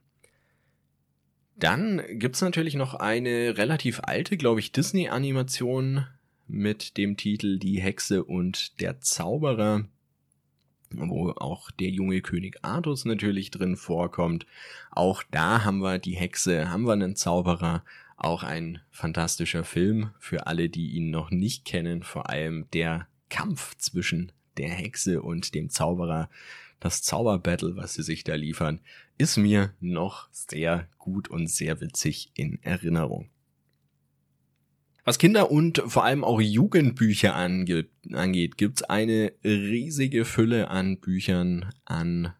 Dann 1.56 2.02
gibt's 2.10 2.40
natürlich 2.40 2.74
noch 2.74 2.94
eine 2.94 3.56
relativ 3.56 4.00
alte, 4.04 4.36
glaube 4.36 4.60
ich, 4.60 4.70
Disney-Animation 4.70 6.06
mit 6.46 6.96
dem 6.96 7.16
Titel 7.16 7.58
Die 7.58 7.80
Hexe 7.80 8.24
und 8.24 8.80
der 8.80 9.00
Zauberer, 9.00 9.84
wo 10.90 11.30
auch 11.30 11.70
der 11.72 11.90
junge 11.90 12.20
König 12.22 12.58
Artus 12.62 13.04
natürlich 13.04 13.50
drin 13.50 13.76
vorkommt. 13.76 14.46
Auch 14.90 15.22
da 15.30 15.64
haben 15.64 15.78
wir 15.78 15.98
die 15.98 16.16
Hexe, 16.16 16.70
haben 16.70 16.86
wir 16.86 16.92
einen 16.92 17.16
Zauberer, 17.16 17.84
auch 18.18 18.42
ein 18.42 18.80
fantastischer 18.90 19.64
Film 19.64 20.10
für 20.18 20.46
alle, 20.46 20.68
die 20.68 20.90
ihn 20.90 21.10
noch 21.10 21.30
nicht 21.30 21.64
kennen, 21.64 22.02
vor 22.02 22.28
allem 22.28 22.66
der 22.72 23.06
Kampf 23.30 23.76
zwischen 23.76 24.32
der 24.56 24.70
Hexe 24.70 25.22
und 25.22 25.54
dem 25.54 25.70
Zauberer, 25.70 26.28
das 26.80 27.02
Zauberbattle, 27.02 27.76
was 27.76 27.94
sie 27.94 28.02
sich 28.02 28.24
da 28.24 28.34
liefern, 28.34 28.80
ist 29.18 29.36
mir 29.36 29.72
noch 29.80 30.28
sehr 30.32 30.88
gut 30.98 31.28
und 31.28 31.48
sehr 31.48 31.80
witzig 31.80 32.30
in 32.34 32.62
Erinnerung. 32.62 33.28
Was 35.04 35.18
Kinder- 35.18 35.50
und 35.50 35.82
vor 35.86 36.04
allem 36.04 36.22
auch 36.22 36.40
Jugendbücher 36.40 37.34
ange 37.34 37.86
angeht, 38.12 38.58
gibt's 38.58 38.82
eine 38.82 39.32
riesige 39.42 40.24
Fülle 40.24 40.68
an 40.68 40.98
Büchern, 40.98 41.72
an 41.84 42.34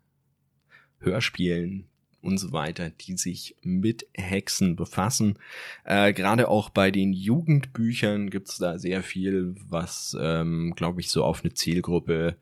Hörspielen 0.99 1.89
und 2.23 2.39
so 2.39 2.53
weiter, 2.53 2.91
die 2.91 3.17
sich 3.17 3.57
mit 3.63 4.07
Hexen 4.15 4.77
befassen. 4.77 5.39
Äh, 5.85 6.13
Gerade 6.13 6.49
auch 6.49 6.71
bei 6.71 6.91
den 6.91 7.13
Jugendbüchern 7.13 8.31
gibt's 8.31 8.59
da 8.59 8.79
sehr 8.79 9.03
viel, 9.03 9.55
was, 9.69 10.17
ähm, 10.21 10.75
glaube 10.77 11.01
ich, 11.01 11.11
so 11.11 11.25
auf 11.25 11.45
eine 11.45 11.55
Zielgruppe 11.55 12.37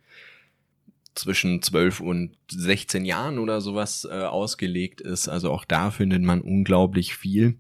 zwischen 1.15 1.63
12 1.63 2.01
und 2.01 2.37
16 2.51 3.05
Jahren 3.05 3.39
oder 3.39 3.61
sowas 3.61 4.07
äh, 4.11 4.15
ausgelegt 4.15 5.01
ist. 5.01 5.29
Also 5.29 5.51
auch 5.51 5.65
da 5.65 5.91
findet 5.91 6.23
man 6.23 6.41
unglaublich 6.41 7.17
viel. 7.17 7.57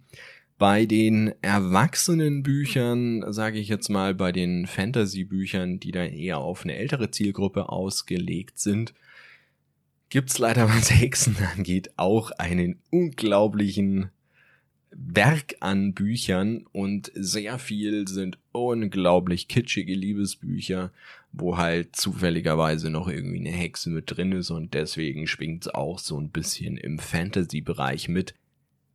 Bei 0.59 0.87
den 0.87 1.35
Erwachsenenbüchern, 1.43 3.31
sage 3.33 3.59
ich 3.59 3.69
jetzt 3.69 3.91
mal, 3.91 4.15
bei 4.15 4.33
den 4.33 4.67
Fantasy-Büchern, 4.67 5.81
die 5.81 5.91
dann 5.91 6.09
eher 6.09 6.39
auf 6.39 6.65
eine 6.65 6.77
ältere 6.77 7.11
Zielgruppe 7.11 7.69
ausgelegt 7.69 8.59
sind, 8.59 8.95
gibt's 10.11 10.39
leider, 10.39 10.69
was 10.75 10.91
Hexen 10.91 11.37
angeht, 11.55 11.91
auch 11.97 12.31
einen 12.33 12.81
unglaublichen 12.91 14.11
Berg 14.99 15.57
an 15.61 15.93
Büchern 15.93 16.65
und 16.73 17.13
sehr 17.15 17.59
viel 17.59 18.09
sind 18.09 18.39
unglaublich 18.53 19.47
kitschige 19.47 19.95
Liebesbücher, 19.95 20.91
wo 21.33 21.59
halt 21.59 21.97
zufälligerweise 21.97 22.89
noch 22.89 23.09
irgendwie 23.09 23.41
eine 23.41 23.51
Hexe 23.51 23.91
mit 23.91 24.17
drin 24.17 24.33
ist 24.33 24.51
und 24.51 24.73
deswegen 24.73 25.27
schwingt's 25.27 25.69
auch 25.69 25.99
so 25.99 26.19
ein 26.19 26.31
bisschen 26.31 26.79
im 26.79 26.99
Fantasy-Bereich 26.99 28.09
mit. 28.09 28.35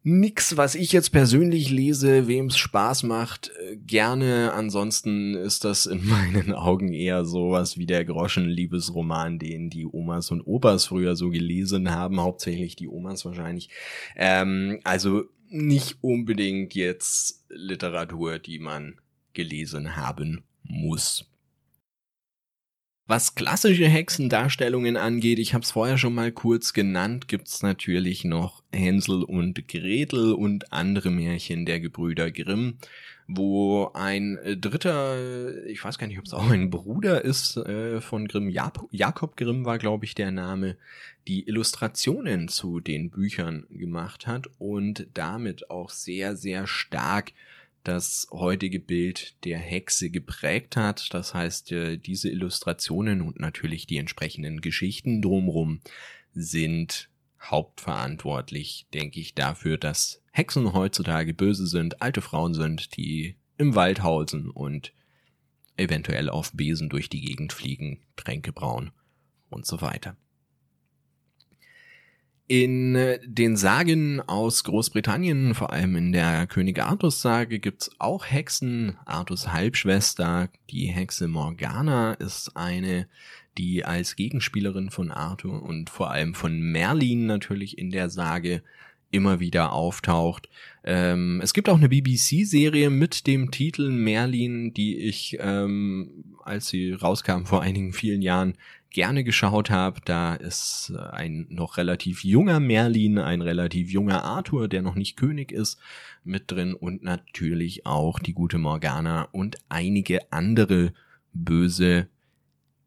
Nix, 0.03 0.57
was 0.57 0.73
ich 0.73 0.91
jetzt 0.93 1.11
persönlich 1.11 1.69
lese, 1.69 2.27
wem's 2.27 2.57
Spaß 2.57 3.03
macht, 3.03 3.51
äh, 3.59 3.77
gerne. 3.77 4.51
Ansonsten 4.53 5.35
ist 5.35 5.63
das 5.63 5.85
in 5.85 6.05
meinen 6.09 6.53
Augen 6.53 6.91
eher 6.91 7.23
sowas 7.23 7.77
wie 7.77 7.85
der 7.85 8.03
Groschen-Liebesroman, 8.03 9.37
den 9.37 9.69
die 9.69 9.85
Omas 9.85 10.31
und 10.31 10.41
Opas 10.41 10.85
früher 10.85 11.15
so 11.15 11.29
gelesen 11.29 11.91
haben, 11.91 12.19
hauptsächlich 12.19 12.75
die 12.75 12.87
Omas 12.87 13.25
wahrscheinlich. 13.25 13.69
Ähm, 14.15 14.79
also 14.83 15.25
nicht 15.49 15.97
unbedingt 16.01 16.73
jetzt 16.73 17.45
Literatur, 17.49 18.39
die 18.39 18.57
man 18.57 18.95
gelesen 19.33 19.95
haben 19.95 20.43
muss. 20.63 21.31
Was 23.12 23.36
klassische 23.36 23.89
Hexendarstellungen 23.89 24.95
angeht, 24.95 25.38
ich 25.38 25.54
habe 25.54 25.65
es 25.65 25.71
vorher 25.71 25.97
schon 25.97 26.15
mal 26.15 26.32
kurz 26.32 26.71
genannt, 26.71 27.28
gibt's 27.28 27.62
natürlich 27.62 28.24
noch 28.24 28.63
Hänsel 28.71 29.24
und 29.24 29.67
Gretel 29.67 30.32
und 30.32 30.71
andere 30.71 31.12
Märchen 31.12 31.65
der 31.65 31.82
Gebrüder 31.82 32.32
Grimm, 32.32 32.78
wo 33.28 33.91
ein 33.93 34.39
dritter, 34.62 35.65
ich 35.65 35.84
weiß 35.84 35.97
gar 35.97 36.08
nicht, 36.08 36.19
ob 36.19 36.26
es 36.26 36.34
auch 36.34 36.50
ein 36.50 36.69
Bruder 36.69 37.26
ist 37.26 37.58
äh, 37.58 38.00
von 38.00 38.30
Grimm, 38.30 38.47
Jakob 38.47 39.36
Grimm 39.36 39.65
war, 39.65 39.78
glaube 39.78 40.06
ich, 40.06 40.15
der 40.15 40.32
Name, 40.32 40.78
die 41.28 41.45
Illustrationen 41.50 42.47
zu 42.47 42.80
den 42.80 43.10
Büchern 43.10 43.67
gemacht 43.71 44.26
hat 44.26 44.47
und 44.58 45.08
damit 45.13 45.69
auch 45.69 45.89
sehr, 45.89 46.38
sehr 46.38 46.65
stark 46.65 47.34
das 47.84 48.28
heutige 48.32 48.80
Bild 48.80 49.36
der 49.44 49.58
Hexe 49.58 50.10
geprägt 50.10 50.76
hat. 50.76 51.13
Das 51.13 51.34
heißt, 51.34 51.72
äh, 51.72 51.98
diese 51.98 52.30
Illustrationen 52.30 53.22
und 53.22 53.39
natürlich 53.39 53.88
die 53.88 53.98
entsprechenden 53.98 54.62
Geschichten 54.62 55.22
drumrum 55.22 55.82
sind 56.34 57.10
hauptverantwortlich, 57.41 58.88
denke 58.94 59.20
ich, 59.20 59.34
dafür, 59.34 59.78
dass 59.78 60.22
Hexen 60.32 60.74
heutzutage 60.74 61.34
böse 61.34 61.65
sind, 61.65 62.02
alte 62.02 62.22
Frauen 62.22 62.54
sind, 62.54 62.96
die 62.98 63.36
im 63.58 63.76
Wald 63.76 64.04
hausen 64.04 64.50
und 64.50 64.94
eventuell 65.76 66.30
auf 66.30 66.52
Besen 66.54 66.89
durch 66.89 67.10
die 67.10 67.22
Gegend 67.22 67.54
fliegen, 67.54 68.00
Tränke 68.15 68.54
brauen 68.54 68.91
und 69.50 69.65
so 69.65 69.82
weiter. 69.82 70.15
In 72.51 72.95
äh, 72.95 73.17
den 73.23 73.55
Sagen 73.55 74.19
aus 74.19 74.65
Großbritannien, 74.65 75.55
vor 75.55 75.71
allem 75.71 75.95
in 75.95 76.11
der 76.11 76.47
König 76.47 76.83
Artus 76.83 77.21
Sage, 77.21 77.59
gibt's 77.59 77.89
auch 77.97 78.25
Hexen. 78.25 78.97
Artus 79.05 79.53
Halbschwester, 79.53 80.49
die 80.69 80.87
Hexe 80.87 81.29
Morgana, 81.29 82.11
ist 82.15 82.57
eine, 82.57 83.07
die 83.57 83.85
als 83.85 84.17
Gegenspielerin 84.17 84.89
von 84.89 85.11
Arthur 85.11 85.63
und 85.63 85.89
vor 85.89 86.11
allem 86.11 86.33
von 86.33 86.59
Merlin 86.59 87.25
natürlich 87.25 87.77
in 87.77 87.89
der 87.89 88.09
Sage 88.09 88.63
immer 89.11 89.39
wieder 89.39 89.71
auftaucht. 89.71 90.49
Ähm, 90.83 91.39
es 91.41 91.53
gibt 91.53 91.69
auch 91.69 91.77
eine 91.77 91.87
BBC-Serie 91.87 92.89
mit 92.89 93.27
dem 93.27 93.51
Titel 93.51 93.89
Merlin, 93.91 94.73
die 94.73 94.97
ich, 94.97 95.37
ähm, 95.39 96.35
als 96.43 96.67
sie 96.67 96.91
rauskam 96.91 97.45
vor 97.45 97.61
einigen 97.61 97.93
vielen 97.93 98.21
Jahren, 98.21 98.57
gerne 98.91 99.23
geschaut 99.23 99.69
habe. 99.69 99.99
Da 100.06 100.36
ist 100.36 100.93
äh, 100.95 100.99
ein 100.99 101.47
noch 101.49 101.77
relativ 101.77 102.23
junger 102.23 102.60
Merlin, 102.60 103.17
ein 103.17 103.41
relativ 103.41 103.89
junger 103.89 104.23
Arthur, 104.23 104.67
der 104.67 104.82
noch 104.82 104.95
nicht 104.95 105.17
König 105.17 105.51
ist, 105.51 105.80
mit 106.23 106.51
drin 106.51 106.73
und 106.73 107.04
natürlich 107.04 107.86
auch 107.86 108.19
die 108.19 108.34
gute 108.34 108.58
Morgana 108.58 109.27
und 109.32 109.58
einige 109.69 110.32
andere 110.32 110.93
böse 111.34 112.08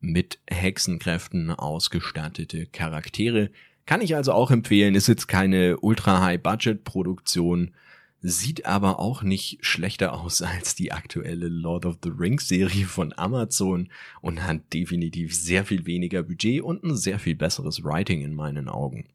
mit 0.00 0.38
Hexenkräften 0.48 1.50
ausgestattete 1.50 2.66
Charaktere. 2.66 3.50
Kann 3.86 4.00
ich 4.00 4.14
also 4.14 4.32
auch 4.32 4.50
empfehlen, 4.50 4.94
ist 4.94 5.08
jetzt 5.08 5.26
keine 5.26 5.78
ultra-high-budget-Produktion, 5.78 7.74
sieht 8.26 8.64
aber 8.64 9.00
auch 9.00 9.22
nicht 9.22 9.58
schlechter 9.60 10.14
aus 10.14 10.40
als 10.40 10.74
die 10.74 10.92
aktuelle 10.92 11.48
Lord 11.48 11.84
of 11.84 11.98
the 12.02 12.08
Rings 12.08 12.48
Serie 12.48 12.86
von 12.86 13.12
Amazon 13.16 13.90
und 14.22 14.42
hat 14.42 14.72
definitiv 14.72 15.36
sehr 15.36 15.66
viel 15.66 15.84
weniger 15.84 16.22
Budget 16.22 16.62
und 16.62 16.82
ein 16.82 16.96
sehr 16.96 17.18
viel 17.18 17.34
besseres 17.34 17.84
Writing 17.84 18.22
in 18.22 18.34
meinen 18.34 18.70
Augen. 18.70 19.10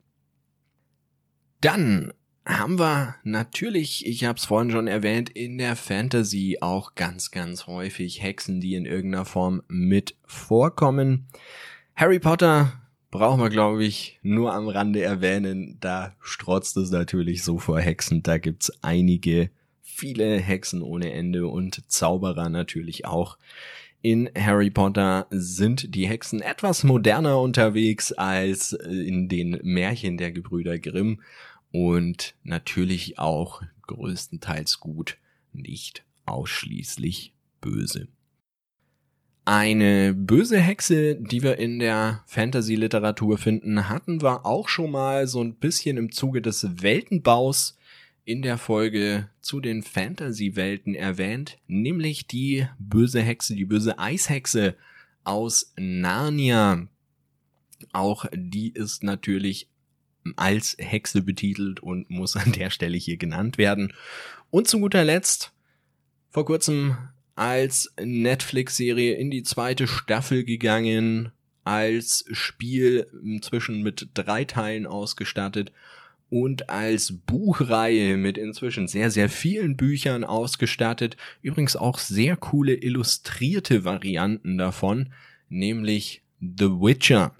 Dann 1.59 2.13
haben 2.45 2.77
wir 2.77 3.15
natürlich, 3.23 4.05
ich 4.05 4.25
habe 4.25 4.37
es 4.37 4.45
vorhin 4.45 4.69
schon 4.69 4.87
erwähnt, 4.87 5.31
in 5.31 5.57
der 5.57 5.75
Fantasy 5.75 6.59
auch 6.61 6.93
ganz, 6.93 7.31
ganz 7.31 7.65
häufig 7.65 8.21
Hexen, 8.21 8.61
die 8.61 8.75
in 8.75 8.85
irgendeiner 8.85 9.25
Form 9.25 9.63
mit 9.67 10.15
vorkommen. 10.25 11.27
Harry 11.95 12.19
Potter 12.19 12.78
brauchen 13.11 13.41
wir, 13.41 13.49
glaube 13.49 13.83
ich, 13.83 14.19
nur 14.21 14.53
am 14.53 14.67
Rande 14.67 15.01
erwähnen. 15.01 15.77
Da 15.79 16.15
strotzt 16.21 16.77
es 16.77 16.91
natürlich 16.91 17.43
so 17.43 17.57
vor 17.57 17.79
Hexen. 17.79 18.23
Da 18.23 18.37
gibt's 18.37 18.71
einige, 18.81 19.49
viele 19.81 20.37
Hexen 20.37 20.81
ohne 20.81 21.11
Ende 21.11 21.47
und 21.47 21.89
Zauberer 21.91 22.49
natürlich 22.49 23.05
auch. 23.05 23.37
In 24.01 24.29
Harry 24.37 24.69
Potter 24.69 25.27
sind 25.29 25.93
die 25.93 26.07
Hexen 26.07 26.41
etwas 26.41 26.83
moderner 26.83 27.41
unterwegs 27.41 28.13
als 28.13 28.71
in 28.71 29.27
den 29.27 29.59
Märchen 29.61 30.17
der 30.17 30.31
Gebrüder 30.31 30.79
Grimm 30.79 31.21
und 31.71 32.35
natürlich 32.43 33.19
auch 33.19 33.61
größtenteils 33.87 34.79
gut, 34.79 35.17
nicht 35.51 36.05
ausschließlich 36.25 37.33
böse. 37.59 38.07
Eine 39.51 40.13
böse 40.13 40.59
Hexe, 40.59 41.15
die 41.15 41.41
wir 41.41 41.57
in 41.57 41.79
der 41.79 42.23
Fantasy-Literatur 42.27 43.39
finden, 43.39 43.89
hatten 43.89 44.21
wir 44.21 44.45
auch 44.45 44.69
schon 44.69 44.91
mal 44.91 45.25
so 45.25 45.43
ein 45.43 45.55
bisschen 45.55 45.97
im 45.97 46.11
Zuge 46.11 46.43
des 46.43 46.83
Weltenbaus 46.83 47.75
in 48.25 48.43
der 48.43 48.59
Folge 48.59 49.27
zu 49.41 49.59
den 49.59 49.81
Fantasy-Welten 49.81 50.93
erwähnt, 50.93 51.57
nämlich 51.65 52.27
die 52.27 52.67
böse 52.77 53.21
Hexe, 53.21 53.55
die 53.55 53.65
böse 53.65 53.97
Eishexe 53.97 54.75
aus 55.23 55.73
Narnia. 55.77 56.87
Auch 57.91 58.27
die 58.31 58.69
ist 58.69 59.01
natürlich 59.01 59.67
als 60.35 60.75
Hexe 60.77 61.23
betitelt 61.23 61.79
und 61.79 62.07
muss 62.11 62.35
an 62.35 62.51
der 62.51 62.69
Stelle 62.69 62.97
hier 62.97 63.17
genannt 63.17 63.57
werden. 63.57 63.93
Und 64.51 64.67
zu 64.67 64.79
guter 64.79 65.03
Letzt, 65.03 65.53
vor 66.29 66.45
kurzem 66.45 66.95
als 67.39 67.93
Netflix-Serie 67.97 69.15
in 69.15 69.31
die 69.31 69.43
zweite 69.43 69.87
Staffel 69.87 70.43
gegangen, 70.43 71.31
als 71.63 72.25
Spiel 72.33 73.07
inzwischen 73.23 73.81
mit 73.81 74.09
drei 74.13 74.43
Teilen 74.43 74.85
ausgestattet 74.85 75.71
und 76.29 76.69
als 76.69 77.13
Buchreihe 77.25 78.17
mit 78.17 78.37
inzwischen 78.37 78.89
sehr, 78.89 79.09
sehr 79.09 79.29
vielen 79.29 79.77
Büchern 79.77 80.25
ausgestattet. 80.25 81.15
Übrigens 81.41 81.77
auch 81.77 81.97
sehr 81.97 82.35
coole 82.35 82.73
illustrierte 82.73 83.85
Varianten 83.85 84.57
davon, 84.57 85.13
nämlich 85.47 86.21
The 86.41 86.65
Witcher. 86.65 87.37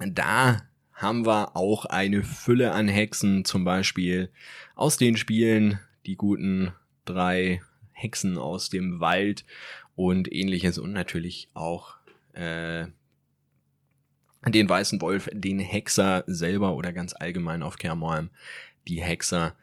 Da 0.00 0.68
haben 0.92 1.24
wir 1.24 1.56
auch 1.56 1.86
eine 1.86 2.22
Fülle 2.22 2.72
an 2.72 2.88
Hexen, 2.88 3.46
zum 3.46 3.64
Beispiel 3.64 4.28
aus 4.74 4.98
den 4.98 5.16
Spielen, 5.16 5.80
die 6.04 6.16
guten 6.16 6.72
drei 7.06 7.62
Hexen 8.02 8.38
aus 8.38 8.68
dem 8.68 9.00
Wald 9.00 9.44
und 9.94 10.32
ähnliches 10.32 10.78
und 10.78 10.92
natürlich 10.92 11.48
auch 11.54 11.96
äh, 12.32 12.86
den 14.46 14.68
weißen 14.68 15.00
Wolf, 15.00 15.28
den 15.32 15.60
Hexer 15.60 16.24
selber 16.26 16.74
oder 16.74 16.92
ganz 16.92 17.14
allgemein 17.14 17.62
auf 17.62 17.78
Kermorm 17.78 18.30
die 18.88 19.00
Hexer 19.00 19.54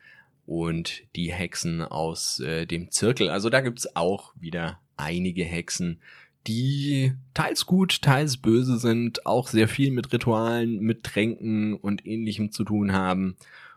und 0.45 1.03
die 1.15 1.33
Hexen 1.33 1.81
aus 1.81 2.39
äh, 2.39 2.65
dem 2.65 2.89
Zirkel. 2.89 3.29
Also 3.29 3.49
da 3.49 3.61
gibt's 3.61 3.95
auch 3.95 4.33
wieder 4.39 4.79
einige 4.95 5.43
Hexen, 5.43 5.99
die 6.47 7.13
teils 7.33 7.65
gut, 7.65 8.01
teils 8.01 8.37
böse 8.37 8.79
sind, 8.79 9.25
auch 9.25 9.47
sehr 9.47 9.67
viel 9.67 9.91
mit 9.91 10.11
Ritualen, 10.13 10.79
mit 10.79 11.03
Tränken 11.03 11.73
und 11.75 12.05
ähnlichem 12.05 12.51
zu 12.51 12.63
tun 12.63 12.93
haben 12.93 13.35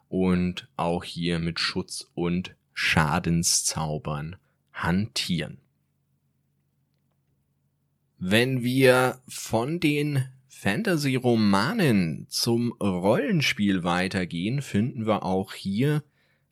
und 0.08 0.68
auch 0.76 1.04
hier 1.04 1.38
mit 1.38 1.58
Schutz 1.58 2.08
und 2.14 2.54
Schadenszaubern 2.72 4.36
hantieren. 4.72 5.58
Wenn 8.18 8.62
wir 8.62 9.20
von 9.26 9.80
den 9.80 10.28
Fantasy-Romanen 10.48 12.26
zum 12.28 12.72
Rollenspiel 12.80 13.82
weitergehen, 13.82 14.62
finden 14.62 15.06
wir 15.06 15.24
auch 15.24 15.54
hier 15.54 16.04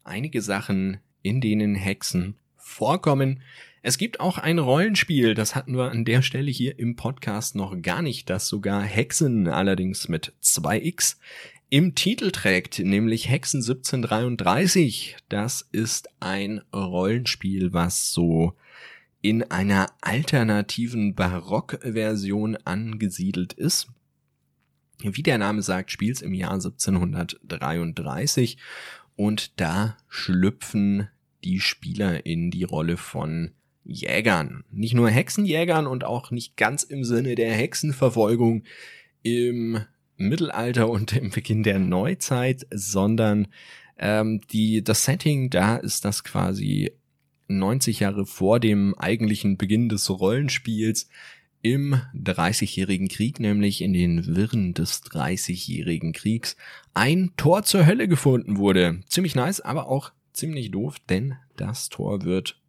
einige 0.02 0.42
Sachen, 0.42 0.98
in 1.22 1.40
denen 1.40 1.76
Hexen 1.76 2.34
vorkommen. 2.56 3.40
Es 3.82 3.98
gibt 3.98 4.18
auch 4.18 4.36
ein 4.36 4.58
Rollenspiel, 4.58 5.34
das 5.34 5.54
hatten 5.54 5.76
wir 5.76 5.90
an 5.90 6.04
der 6.04 6.22
Stelle 6.22 6.50
hier 6.50 6.78
im 6.78 6.96
Podcast 6.96 7.54
noch 7.54 7.80
gar 7.80 8.02
nicht, 8.02 8.28
das 8.28 8.48
sogar 8.48 8.82
Hexen 8.82 9.46
allerdings 9.46 10.08
mit 10.08 10.34
2x 10.42 11.16
im 11.70 11.94
Titel 11.94 12.32
trägt, 12.32 12.80
nämlich 12.80 13.28
Hexen 13.28 13.60
1733. 13.60 15.16
Das 15.28 15.68
ist 15.70 16.08
ein 16.18 16.62
Rollenspiel, 16.74 17.72
was 17.72 18.12
so 18.12 18.54
in 19.22 19.44
einer 19.44 19.86
alternativen 20.00 21.14
Barockversion 21.14 22.56
angesiedelt 22.64 23.52
ist. 23.52 23.86
Wie 24.98 25.22
der 25.22 25.38
Name 25.38 25.62
sagt, 25.62 25.92
spielt's 25.92 26.22
im 26.22 26.34
Jahr 26.34 26.54
1733 26.54 28.58
und 29.14 29.60
da 29.60 29.96
schlüpfen 30.08 31.08
die 31.44 31.60
Spieler 31.60 32.26
in 32.26 32.50
die 32.50 32.64
Rolle 32.64 32.96
von 32.96 33.52
Jägern. 33.84 34.64
Nicht 34.70 34.94
nur 34.94 35.08
Hexenjägern 35.08 35.86
und 35.86 36.02
auch 36.02 36.32
nicht 36.32 36.56
ganz 36.56 36.82
im 36.82 37.04
Sinne 37.04 37.36
der 37.36 37.52
Hexenverfolgung 37.52 38.64
im 39.22 39.84
Mittelalter 40.20 40.88
und 40.88 41.14
im 41.16 41.30
Beginn 41.30 41.62
der 41.62 41.78
Neuzeit, 41.78 42.66
sondern 42.70 43.48
ähm, 43.98 44.40
die, 44.50 44.84
das 44.84 45.04
Setting 45.04 45.50
da 45.50 45.76
ist 45.76 46.04
das 46.04 46.24
quasi 46.24 46.92
90 47.48 48.00
Jahre 48.00 48.26
vor 48.26 48.60
dem 48.60 48.94
eigentlichen 48.96 49.56
Beginn 49.56 49.88
des 49.88 50.08
Rollenspiels 50.08 51.08
im 51.62 52.00
Dreißigjährigen 52.14 53.08
Krieg, 53.08 53.40
nämlich 53.40 53.82
in 53.82 53.92
den 53.92 54.34
Wirren 54.34 54.72
des 54.72 55.02
Dreißigjährigen 55.02 56.12
Kriegs, 56.12 56.56
ein 56.94 57.32
Tor 57.36 57.64
zur 57.64 57.86
Hölle 57.86 58.08
gefunden 58.08 58.56
wurde. 58.56 59.00
Ziemlich 59.06 59.34
nice, 59.34 59.60
aber 59.60 59.88
auch 59.88 60.12
ziemlich 60.32 60.70
doof, 60.70 60.96
denn 61.08 61.34
das 61.56 61.88
Tor 61.88 62.22
wird, 62.22 62.60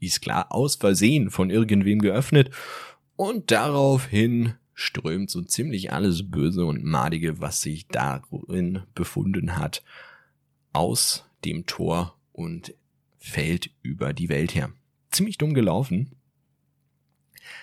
ist 0.00 0.20
klar, 0.20 0.46
aus 0.50 0.76
Versehen 0.76 1.30
von 1.30 1.50
irgendwem 1.50 2.00
geöffnet 2.00 2.50
und 3.16 3.50
daraufhin 3.50 4.54
strömt 4.78 5.28
so 5.28 5.42
ziemlich 5.42 5.92
alles 5.92 6.30
Böse 6.30 6.64
und 6.64 6.84
Madige, 6.84 7.40
was 7.40 7.62
sich 7.62 7.88
darin 7.88 8.84
befunden 8.94 9.56
hat, 9.56 9.82
aus 10.72 11.24
dem 11.44 11.66
Tor 11.66 12.16
und 12.32 12.74
fällt 13.18 13.70
über 13.82 14.12
die 14.12 14.28
Welt 14.28 14.54
her. 14.54 14.70
Ziemlich 15.10 15.36
dumm 15.36 15.52
gelaufen, 15.52 16.12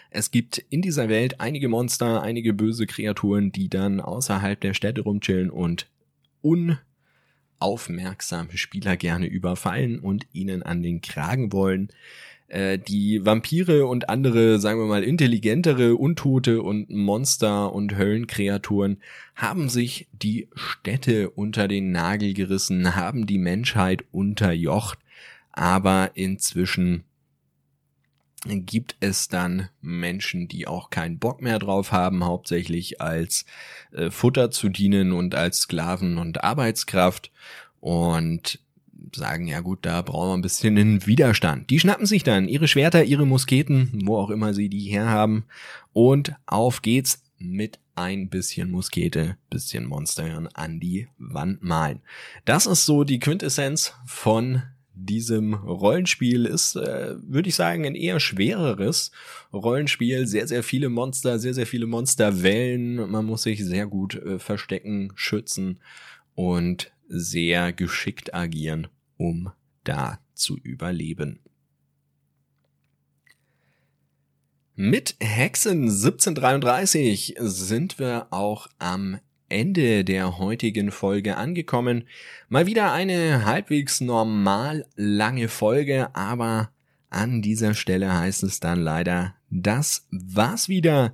es 0.09 0.29
gibt 0.29 0.57
in 0.57 0.81
dieser 0.81 1.07
Welt 1.07 1.39
einige 1.39 1.69
Monster, 1.69 2.21
einige 2.21 2.53
böse 2.53 2.85
Kreaturen, 2.85 3.53
die 3.53 3.69
dann 3.69 4.01
außerhalb 4.01 4.59
der 4.59 4.73
Städte 4.73 5.01
rumchillen 5.01 5.49
und 5.49 5.87
unaufmerksame 7.61 8.57
Spieler 8.57 8.97
gerne 8.97 9.27
überfallen 9.27 9.99
und 9.99 10.27
ihnen 10.33 10.63
an 10.63 10.83
den 10.83 10.99
Kragen 11.01 11.53
wollen. 11.53 11.89
Äh, 12.55 12.79
die 12.79 13.25
Vampire 13.25 13.85
und 13.85 14.07
andere, 14.09 14.59
sagen 14.59 14.79
wir 14.79 14.85
mal, 14.85 15.03
intelligentere 15.03 15.95
Untote 15.95 16.61
und 16.61 16.89
Monster 16.89 17.73
und 17.73 17.97
Höllenkreaturen 17.97 19.01
haben 19.35 19.67
sich 19.67 20.07
die 20.13 20.47
Städte 20.55 21.29
unter 21.31 21.67
den 21.67 21.91
Nagel 21.91 22.33
gerissen, 22.33 22.95
haben 22.95 23.25
die 23.25 23.39
Menschheit 23.39 24.05
unterjocht, 24.11 24.99
aber 25.51 26.11
inzwischen 26.13 27.03
gibt 28.45 28.95
es 29.01 29.27
dann 29.27 29.67
Menschen, 29.81 30.47
die 30.47 30.65
auch 30.65 30.89
keinen 30.89 31.19
Bock 31.19 31.41
mehr 31.41 31.59
drauf 31.59 31.91
haben, 31.91 32.23
hauptsächlich 32.23 33.01
als 33.01 33.45
äh, 33.91 34.09
Futter 34.11 34.49
zu 34.49 34.69
dienen 34.69 35.11
und 35.11 35.35
als 35.35 35.61
Sklaven 35.61 36.17
und 36.17 36.43
Arbeitskraft. 36.45 37.31
Und 37.81 38.59
sagen, 39.13 39.47
ja 39.47 39.61
gut, 39.61 39.79
da 39.81 40.01
brauchen 40.01 40.29
wir 40.29 40.33
ein 40.33 40.41
bisschen 40.41 40.77
einen 40.77 41.05
Widerstand. 41.05 41.69
Die 41.69 41.79
schnappen 41.79 42.05
sich 42.05 42.23
dann 42.23 42.47
ihre 42.47 42.67
Schwerter, 42.67 43.03
ihre 43.03 43.25
Musketen, 43.25 44.01
wo 44.05 44.17
auch 44.17 44.29
immer 44.29 44.53
sie 44.53 44.69
die 44.69 44.89
herhaben 44.89 45.45
und 45.93 46.35
auf 46.45 46.81
geht's 46.81 47.23
mit 47.37 47.79
ein 47.95 48.29
bisschen 48.29 48.71
Muskete, 48.71 49.37
bisschen 49.49 49.85
Monsterhirn 49.85 50.47
an 50.53 50.79
die 50.79 51.07
Wand 51.17 51.63
malen. 51.63 52.01
Das 52.45 52.65
ist 52.65 52.85
so 52.85 53.03
die 53.03 53.19
Quintessenz 53.19 53.93
von 54.05 54.63
diesem 54.95 55.53
Rollenspiel 55.53 56.45
ist, 56.45 56.75
äh, 56.75 57.15
würde 57.21 57.49
ich 57.49 57.55
sagen, 57.55 57.85
ein 57.85 57.95
eher 57.95 58.19
schwereres 58.19 59.11
Rollenspiel. 59.51 60.25
Sehr, 60.25 60.47
sehr 60.47 60.63
viele 60.63 60.89
Monster, 60.89 61.37
sehr, 61.37 61.53
sehr 61.53 61.67
viele 61.67 61.85
Monsterwellen. 61.85 63.09
Man 63.09 63.25
muss 63.25 63.43
sich 63.43 63.63
sehr 63.63 63.87
gut 63.87 64.15
äh, 64.15 64.39
verstecken, 64.39 65.11
schützen 65.15 65.79
und 66.33 66.91
sehr 67.07 67.73
geschickt 67.73 68.33
agieren, 68.33 68.87
um 69.17 69.51
da 69.83 70.19
zu 70.33 70.57
überleben. 70.57 71.39
Mit 74.77 75.15
Hexen 75.21 75.83
1733 75.83 77.35
sind 77.39 77.97
wir 77.97 78.27
auch 78.31 78.67
am 78.77 79.19
Ende 79.47 80.03
der 80.03 80.37
heutigen 80.37 80.91
Folge 80.91 81.37
angekommen. 81.37 82.03
Mal 82.49 82.65
wieder 82.65 82.91
eine 82.91 83.45
halbwegs 83.45 84.01
normal 84.01 84.85
lange 84.95 85.47
Folge, 85.47 86.13
aber 86.13 86.71
an 87.09 87.41
dieser 87.41 87.73
Stelle 87.73 88.13
heißt 88.17 88.43
es 88.43 88.59
dann 88.59 88.81
leider, 88.81 89.35
das 89.49 90.07
war's 90.11 90.67
wieder. 90.67 91.13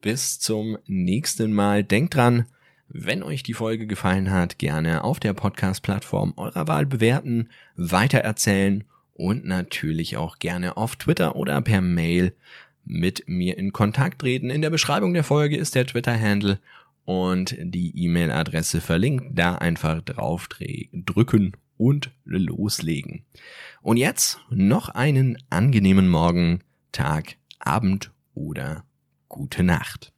Bis 0.00 0.40
zum 0.40 0.78
nächsten 0.86 1.52
Mal. 1.52 1.84
Denkt 1.84 2.14
dran, 2.14 2.46
wenn 2.88 3.22
euch 3.22 3.42
die 3.42 3.54
Folge 3.54 3.86
gefallen 3.86 4.30
hat, 4.30 4.58
gerne 4.58 5.04
auf 5.04 5.20
der 5.20 5.34
Podcast-Plattform 5.34 6.34
eurer 6.36 6.66
Wahl 6.68 6.86
bewerten, 6.86 7.48
weitererzählen 7.76 8.84
und 9.14 9.44
natürlich 9.44 10.16
auch 10.16 10.38
gerne 10.38 10.76
auf 10.76 10.96
Twitter 10.96 11.36
oder 11.36 11.60
per 11.60 11.80
Mail 11.80 12.34
mit 12.84 13.24
mir 13.28 13.58
in 13.58 13.72
Kontakt 13.72 14.20
treten. 14.20 14.50
In 14.50 14.62
der 14.62 14.70
Beschreibung 14.70 15.12
der 15.12 15.24
Folge 15.24 15.56
ist 15.56 15.74
der 15.74 15.86
Twitter-Handle 15.86 16.58
und 17.04 17.56
die 17.60 17.92
E-Mail-Adresse 18.04 18.80
verlinkt. 18.80 19.38
Da 19.38 19.56
einfach 19.56 20.00
drauf 20.02 20.48
drücken 20.48 21.52
und 21.76 22.10
loslegen. 22.24 23.24
Und 23.82 23.96
jetzt 23.98 24.40
noch 24.50 24.88
einen 24.88 25.38
angenehmen 25.50 26.08
Morgen, 26.08 26.60
Tag, 26.92 27.36
Abend 27.58 28.12
oder 28.34 28.84
gute 29.28 29.62
Nacht. 29.62 30.12